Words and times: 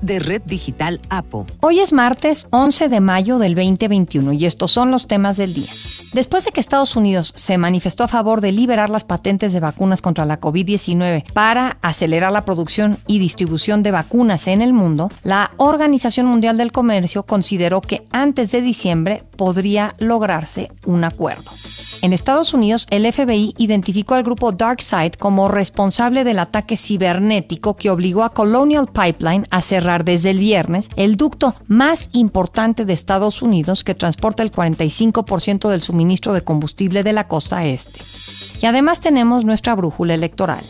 de 0.00 0.18
Red 0.18 0.42
Digital 0.46 1.00
APO. 1.08 1.46
Hoy 1.60 1.80
es 1.80 1.92
martes 1.92 2.46
11 2.50 2.88
de 2.88 3.00
mayo 3.00 3.38
del 3.38 3.54
2021 3.54 4.32
y 4.32 4.46
estos 4.46 4.70
son 4.70 4.90
los 4.90 5.06
temas 5.06 5.36
del 5.36 5.54
día. 5.54 5.70
Después 6.12 6.44
de 6.44 6.52
que 6.52 6.60
Estados 6.60 6.96
Unidos 6.96 7.32
se 7.36 7.58
manifestó 7.58 8.04
a 8.04 8.08
favor 8.08 8.40
de 8.40 8.52
liberar 8.52 8.90
las 8.90 9.04
patentes 9.04 9.52
de 9.52 9.60
vacunas 9.60 10.02
contra 10.02 10.24
la 10.24 10.40
COVID-19 10.40 11.30
para 11.32 11.78
acelerar 11.82 12.32
la 12.32 12.44
producción 12.44 12.98
y 13.06 13.18
distribución 13.18 13.82
de 13.82 13.90
vacunas 13.90 14.46
en 14.46 14.62
el 14.62 14.72
mundo, 14.72 15.10
la 15.22 15.52
Organización 15.56 16.26
Mundial 16.26 16.56
del 16.56 16.72
Comercio 16.72 17.24
consideró 17.24 17.80
que 17.80 18.06
antes 18.12 18.52
de 18.52 18.62
diciembre 18.62 19.22
podría 19.36 19.94
lograrse 19.98 20.70
un 20.84 21.04
acuerdo. 21.04 21.50
En 22.02 22.12
Estados 22.12 22.54
Unidos, 22.54 22.86
el 22.90 23.10
FBI 23.10 23.54
identificó 23.58 24.14
al 24.14 24.22
grupo 24.22 24.52
DarkSide 24.52 25.12
como 25.18 25.48
responsable 25.48 26.24
del 26.24 26.38
ataque 26.38 26.76
cibernético 26.76 27.74
que 27.74 27.90
obligó 27.90 28.22
a 28.22 28.32
Colonial 28.32 28.86
Pipeline 28.86 29.46
a 29.50 29.60
cerrar 29.60 29.95
desde 30.04 30.30
el 30.30 30.38
viernes 30.38 30.88
el 30.96 31.16
ducto 31.16 31.54
más 31.68 32.10
importante 32.12 32.84
de 32.84 32.92
Estados 32.92 33.42
Unidos 33.42 33.84
que 33.84 33.94
transporta 33.94 34.42
el 34.42 34.52
45% 34.52 35.68
del 35.68 35.82
suministro 35.82 36.32
de 36.32 36.42
combustible 36.42 37.02
de 37.02 37.12
la 37.12 37.28
costa 37.28 37.64
este. 37.64 38.00
Y 38.60 38.66
además 38.66 39.00
tenemos 39.00 39.44
nuestra 39.44 39.74
brújula 39.74 40.14
electoral. 40.14 40.64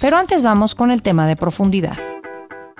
Pero 0.00 0.16
antes 0.16 0.42
vamos 0.42 0.74
con 0.74 0.90
el 0.90 1.02
tema 1.02 1.26
de 1.26 1.36
profundidad. 1.36 1.98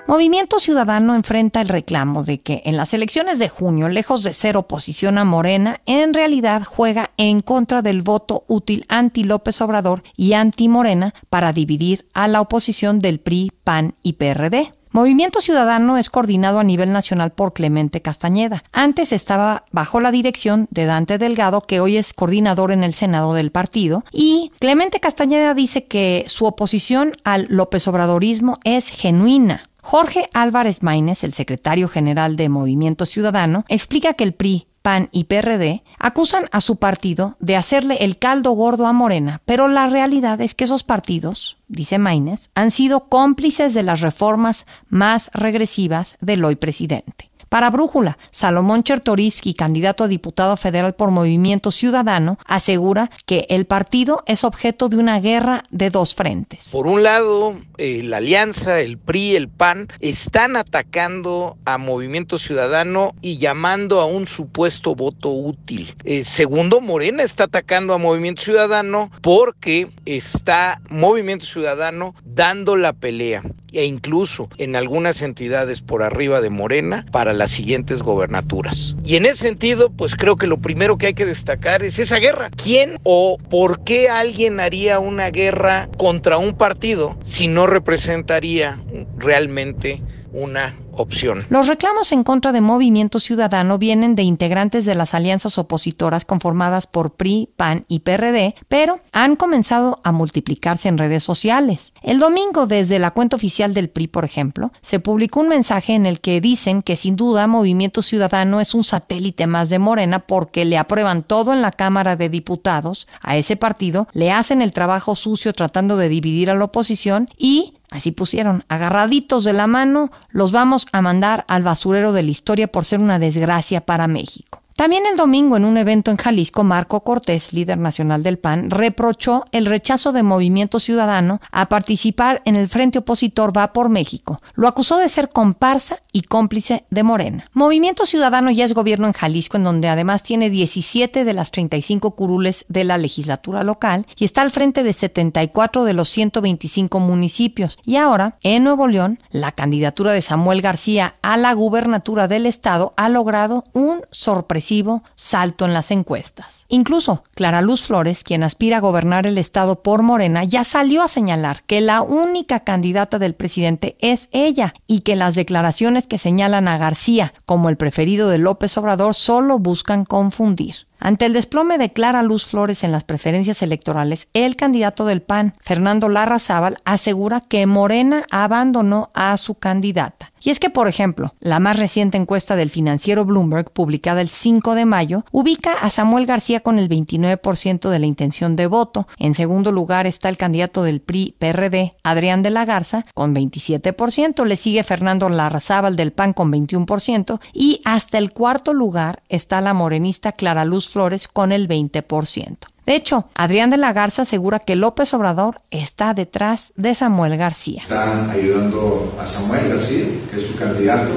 Movimiento 0.07 0.59
Ciudadano 0.59 1.15
enfrenta 1.15 1.61
el 1.61 1.69
reclamo 1.69 2.23
de 2.23 2.39
que 2.39 2.63
en 2.65 2.75
las 2.75 2.93
elecciones 2.93 3.39
de 3.39 3.47
junio, 3.47 3.87
lejos 3.87 4.23
de 4.23 4.33
ser 4.33 4.57
oposición 4.57 5.17
a 5.17 5.23
Morena, 5.23 5.79
en 5.85 6.13
realidad 6.13 6.63
juega 6.65 7.11
en 7.17 7.41
contra 7.41 7.81
del 7.81 8.01
voto 8.01 8.43
útil 8.47 8.85
anti 8.89 9.23
López 9.23 9.61
Obrador 9.61 10.03
y 10.17 10.33
anti 10.33 10.67
Morena 10.67 11.13
para 11.29 11.53
dividir 11.53 12.09
a 12.13 12.27
la 12.27 12.41
oposición 12.41 12.99
del 12.99 13.19
PRI, 13.19 13.51
PAN 13.63 13.95
y 14.03 14.13
PRD. 14.13 14.73
Movimiento 14.93 15.39
Ciudadano 15.39 15.97
es 15.97 16.09
coordinado 16.09 16.59
a 16.59 16.65
nivel 16.65 16.91
nacional 16.91 17.31
por 17.31 17.53
Clemente 17.53 18.01
Castañeda. 18.01 18.65
Antes 18.73 19.13
estaba 19.13 19.63
bajo 19.71 20.01
la 20.01 20.11
dirección 20.11 20.67
de 20.69 20.85
Dante 20.85 21.17
Delgado, 21.17 21.61
que 21.61 21.79
hoy 21.79 21.95
es 21.95 22.11
coordinador 22.11 22.73
en 22.73 22.83
el 22.83 22.93
Senado 22.93 23.33
del 23.33 23.51
partido. 23.51 24.03
Y 24.11 24.51
Clemente 24.59 24.99
Castañeda 24.99 25.53
dice 25.53 25.85
que 25.85 26.25
su 26.27 26.45
oposición 26.45 27.13
al 27.23 27.47
López 27.49 27.87
Obradorismo 27.87 28.59
es 28.65 28.89
genuina. 28.89 29.63
Jorge 29.81 30.29
Álvarez 30.33 30.83
Maínez, 30.83 31.23
el 31.23 31.31
secretario 31.31 31.87
general 31.87 32.35
de 32.35 32.49
Movimiento 32.49 33.05
Ciudadano, 33.05 33.63
explica 33.69 34.13
que 34.13 34.25
el 34.25 34.33
PRI, 34.33 34.67
PAN 34.81 35.09
y 35.11 35.25
PRD 35.25 35.83
acusan 35.99 36.45
a 36.51 36.61
su 36.61 36.77
partido 36.77 37.35
de 37.39 37.55
hacerle 37.55 37.97
el 38.01 38.17
caldo 38.17 38.51
gordo 38.51 38.85
a 38.87 38.93
Morena, 38.93 39.41
pero 39.45 39.67
la 39.67 39.87
realidad 39.87 40.41
es 40.41 40.55
que 40.55 40.63
esos 40.63 40.83
partidos, 40.83 41.57
dice 41.67 41.97
Maínez, 41.97 42.49
han 42.55 42.71
sido 42.71 43.07
cómplices 43.07 43.73
de 43.73 43.83
las 43.83 44.01
reformas 44.01 44.65
más 44.89 45.29
regresivas 45.33 46.17
del 46.21 46.43
hoy 46.45 46.55
presidente. 46.55 47.30
Para 47.51 47.69
Brújula, 47.69 48.17
Salomón 48.31 48.81
Chertoriski, 48.81 49.53
candidato 49.53 50.05
a 50.05 50.07
diputado 50.07 50.55
federal 50.55 50.95
por 50.95 51.11
Movimiento 51.11 51.69
Ciudadano, 51.69 52.39
asegura 52.45 53.11
que 53.25 53.45
el 53.49 53.65
partido 53.65 54.23
es 54.25 54.45
objeto 54.45 54.87
de 54.87 54.95
una 54.95 55.19
guerra 55.19 55.63
de 55.69 55.89
dos 55.89 56.15
frentes. 56.15 56.69
Por 56.71 56.87
un 56.87 57.03
lado, 57.03 57.57
eh, 57.77 58.03
la 58.05 58.17
alianza, 58.17 58.79
el 58.79 58.97
PRI, 58.97 59.35
el 59.35 59.49
PAN, 59.49 59.89
están 59.99 60.55
atacando 60.55 61.57
a 61.65 61.77
Movimiento 61.77 62.37
Ciudadano 62.37 63.15
y 63.21 63.37
llamando 63.37 63.99
a 63.99 64.05
un 64.05 64.27
supuesto 64.27 64.95
voto 64.95 65.31
útil. 65.31 65.93
Eh, 66.05 66.23
segundo, 66.23 66.79
Morena 66.79 67.21
está 67.21 67.43
atacando 67.43 67.93
a 67.93 67.97
Movimiento 67.97 68.43
Ciudadano 68.43 69.11
porque 69.21 69.89
está 70.05 70.79
Movimiento 70.87 71.45
Ciudadano 71.45 72.15
dando 72.23 72.77
la 72.77 72.93
pelea 72.93 73.43
e 73.71 73.85
incluso 73.85 74.49
en 74.57 74.75
algunas 74.75 75.21
entidades 75.21 75.81
por 75.81 76.03
arriba 76.03 76.41
de 76.41 76.49
Morena 76.49 77.05
para 77.11 77.33
las 77.33 77.51
siguientes 77.51 78.03
gobernaturas. 78.03 78.95
Y 79.05 79.15
en 79.15 79.25
ese 79.25 79.37
sentido, 79.37 79.89
pues 79.89 80.15
creo 80.15 80.35
que 80.35 80.47
lo 80.47 80.59
primero 80.59 80.97
que 80.97 81.07
hay 81.07 81.13
que 81.13 81.25
destacar 81.25 81.83
es 81.83 81.99
esa 81.99 82.17
guerra. 82.17 82.49
¿Quién 82.61 82.99
o 83.03 83.37
por 83.49 83.83
qué 83.83 84.09
alguien 84.09 84.59
haría 84.59 84.99
una 84.99 85.29
guerra 85.29 85.89
contra 85.97 86.37
un 86.37 86.55
partido 86.55 87.17
si 87.23 87.47
no 87.47 87.67
representaría 87.67 88.79
realmente 89.17 90.01
una 90.33 90.75
opción. 90.93 91.45
Los 91.49 91.67
reclamos 91.67 92.11
en 92.11 92.23
contra 92.23 92.51
de 92.51 92.61
Movimiento 92.61 93.19
Ciudadano 93.19 93.77
vienen 93.77 94.15
de 94.15 94.23
integrantes 94.23 94.85
de 94.85 94.95
las 94.95 95.13
alianzas 95.13 95.57
opositoras 95.57 96.25
conformadas 96.25 96.87
por 96.87 97.13
PRI, 97.13 97.49
PAN 97.55 97.85
y 97.87 97.99
PRD, 97.99 98.55
pero 98.67 98.99
han 99.11 99.35
comenzado 99.35 99.99
a 100.03 100.11
multiplicarse 100.11 100.89
en 100.89 100.97
redes 100.97 101.23
sociales. 101.23 101.93
El 102.01 102.19
domingo, 102.19 102.67
desde 102.67 102.99
la 102.99 103.11
cuenta 103.11 103.35
oficial 103.35 103.73
del 103.73 103.89
PRI, 103.89 104.07
por 104.07 104.25
ejemplo, 104.25 104.71
se 104.81 104.99
publicó 104.99 105.39
un 105.39 105.49
mensaje 105.49 105.93
en 105.93 106.05
el 106.05 106.19
que 106.19 106.41
dicen 106.41 106.81
que 106.81 106.95
sin 106.95 107.15
duda 107.15 107.47
Movimiento 107.47 108.01
Ciudadano 108.01 108.59
es 108.59 108.73
un 108.73 108.83
satélite 108.83 109.47
más 109.47 109.69
de 109.69 109.79
Morena 109.79 110.19
porque 110.19 110.65
le 110.65 110.77
aprueban 110.77 111.23
todo 111.23 111.53
en 111.53 111.61
la 111.61 111.71
Cámara 111.71 112.15
de 112.15 112.29
Diputados, 112.29 113.07
a 113.21 113.37
ese 113.37 113.55
partido 113.55 114.07
le 114.13 114.31
hacen 114.31 114.61
el 114.61 114.73
trabajo 114.73 115.15
sucio 115.15 115.53
tratando 115.53 115.97
de 115.97 116.09
dividir 116.09 116.49
a 116.49 116.55
la 116.55 116.65
oposición 116.65 117.29
y 117.37 117.73
Así 117.91 118.11
pusieron, 118.11 118.63
agarraditos 118.69 119.43
de 119.43 119.53
la 119.53 119.67
mano, 119.67 120.11
los 120.29 120.53
vamos 120.53 120.87
a 120.93 121.01
mandar 121.01 121.45
al 121.49 121.63
basurero 121.63 122.13
de 122.13 122.23
la 122.23 122.31
historia 122.31 122.67
por 122.67 122.85
ser 122.85 122.99
una 122.99 123.19
desgracia 123.19 123.81
para 123.81 124.07
México. 124.07 124.61
También 124.81 125.05
el 125.05 125.15
domingo, 125.15 125.57
en 125.57 125.65
un 125.65 125.77
evento 125.77 126.09
en 126.09 126.17
Jalisco, 126.17 126.63
Marco 126.63 127.03
Cortés, 127.03 127.53
líder 127.53 127.77
nacional 127.77 128.23
del 128.23 128.39
PAN, 128.39 128.71
reprochó 128.71 129.45
el 129.51 129.67
rechazo 129.67 130.11
de 130.11 130.23
Movimiento 130.23 130.79
Ciudadano 130.79 131.39
a 131.51 131.69
participar 131.69 132.41
en 132.45 132.55
el 132.55 132.67
Frente 132.67 132.97
Opositor 132.97 133.55
Va 133.55 133.73
por 133.73 133.89
México. 133.89 134.41
Lo 134.55 134.67
acusó 134.67 134.97
de 134.97 135.07
ser 135.07 135.29
comparsa 135.29 135.99
y 136.11 136.23
cómplice 136.23 136.85
de 136.89 137.03
Morena. 137.03 137.45
Movimiento 137.53 138.07
Ciudadano 138.07 138.49
ya 138.49 138.65
es 138.65 138.73
gobierno 138.73 139.05
en 139.05 139.13
Jalisco, 139.13 139.57
en 139.57 139.65
donde 139.65 139.87
además 139.87 140.23
tiene 140.23 140.49
17 140.49 141.25
de 141.25 141.33
las 141.33 141.51
35 141.51 142.15
curules 142.15 142.65
de 142.67 142.83
la 142.83 142.97
legislatura 142.97 143.61
local 143.61 144.07
y 144.17 144.25
está 144.25 144.41
al 144.41 144.49
frente 144.49 144.81
de 144.81 144.93
74 144.93 145.83
de 145.83 145.93
los 145.93 146.09
125 146.09 146.99
municipios. 146.99 147.77
Y 147.85 147.97
ahora, 147.97 148.39
en 148.41 148.63
Nuevo 148.63 148.87
León, 148.87 149.19
la 149.29 149.51
candidatura 149.51 150.11
de 150.11 150.23
Samuel 150.23 150.63
García 150.63 151.13
a 151.21 151.37
la 151.37 151.53
gubernatura 151.53 152.27
del 152.27 152.47
estado 152.47 152.93
ha 152.97 153.09
logrado 153.09 153.65
un 153.73 154.01
sorpresivo 154.09 154.70
salto 155.15 155.65
en 155.65 155.73
las 155.73 155.91
encuestas. 155.91 156.65
Incluso 156.69 157.23
Clara 157.35 157.61
Luz 157.61 157.83
Flores, 157.83 158.23
quien 158.23 158.43
aspira 158.43 158.77
a 158.77 158.81
gobernar 158.81 159.27
el 159.27 159.37
estado 159.37 159.83
por 159.83 160.01
Morena, 160.01 160.45
ya 160.45 160.63
salió 160.63 161.01
a 161.01 161.07
señalar 161.07 161.63
que 161.63 161.81
la 161.81 162.01
única 162.01 162.61
candidata 162.61 163.19
del 163.19 163.35
presidente 163.35 163.97
es 163.99 164.29
ella 164.31 164.73
y 164.87 165.01
que 165.01 165.15
las 165.15 165.35
declaraciones 165.35 166.07
que 166.07 166.17
señalan 166.17 166.67
a 166.67 166.77
García 166.77 167.33
como 167.45 167.69
el 167.69 167.77
preferido 167.77 168.29
de 168.29 168.37
López 168.37 168.77
Obrador 168.77 169.13
solo 169.13 169.59
buscan 169.59 170.05
confundir. 170.05 170.87
Ante 171.03 171.25
el 171.25 171.33
desplome 171.33 171.79
de 171.79 171.91
Clara 171.91 172.21
Luz 172.21 172.45
Flores 172.45 172.83
en 172.83 172.91
las 172.91 173.03
preferencias 173.03 173.63
electorales, 173.63 174.27
el 174.33 174.55
candidato 174.55 175.05
del 175.05 175.23
PAN, 175.23 175.55
Fernando 175.59 176.09
Larrazábal, 176.09 176.77
asegura 176.85 177.41
que 177.41 177.65
Morena 177.65 178.27
abandonó 178.29 179.09
a 179.15 179.35
su 179.37 179.55
candidata. 179.55 180.31
Y 180.43 180.49
es 180.49 180.59
que, 180.59 180.69
por 180.69 180.87
ejemplo, 180.87 181.33
la 181.39 181.59
más 181.59 181.77
reciente 181.77 182.17
encuesta 182.17 182.55
del 182.55 182.69
financiero 182.69 183.25
Bloomberg, 183.25 183.71
publicada 183.71 184.21
el 184.21 184.29
5 184.29 184.75
de 184.75 184.85
mayo, 184.85 185.25
ubica 185.31 185.73
a 185.73 185.89
Samuel 185.89 186.25
García 186.25 186.61
con 186.61 186.79
el 186.79 186.89
29% 186.89 187.89
de 187.89 187.99
la 187.99 188.05
intención 188.05 188.55
de 188.55 188.67
voto. 188.67 189.07
En 189.17 189.33
segundo 189.33 189.71
lugar 189.71 190.07
está 190.07 190.29
el 190.29 190.37
candidato 190.37 190.83
del 190.83 191.01
PRI-PRD, 191.01 191.95
Adrián 192.03 192.41
de 192.41 192.49
la 192.49 192.65
Garza, 192.65 193.05
con 193.13 193.35
27%. 193.35 194.45
Le 194.45 194.55
sigue 194.55 194.83
Fernando 194.83 195.29
Larrazábal 195.29 195.95
del 195.95 196.11
PAN 196.11 196.33
con 196.33 196.51
21%. 196.51 197.39
Y 197.53 197.81
hasta 197.85 198.17
el 198.17 198.33
cuarto 198.33 198.73
lugar 198.73 199.21
está 199.29 199.61
la 199.61 199.73
morenista 199.75 200.31
Clara 200.31 200.65
Luz 200.65 200.90
Flores 200.91 201.27
con 201.27 201.51
el 201.51 201.67
20%. 201.67 202.57
De 202.85 202.95
hecho, 202.95 203.25
Adrián 203.35 203.69
de 203.69 203.77
la 203.77 203.93
Garza 203.93 204.23
asegura 204.23 204.59
que 204.59 204.75
López 204.75 205.13
Obrador 205.13 205.61
está 205.69 206.13
detrás 206.13 206.73
de 206.75 206.95
Samuel 206.95 207.37
García. 207.37 207.83
Están 207.83 208.29
ayudando 208.29 209.15
a 209.19 209.25
Samuel 209.25 209.69
García, 209.69 210.05
que 210.29 210.37
es 210.37 210.47
su 210.47 210.55
candidato. 210.55 211.11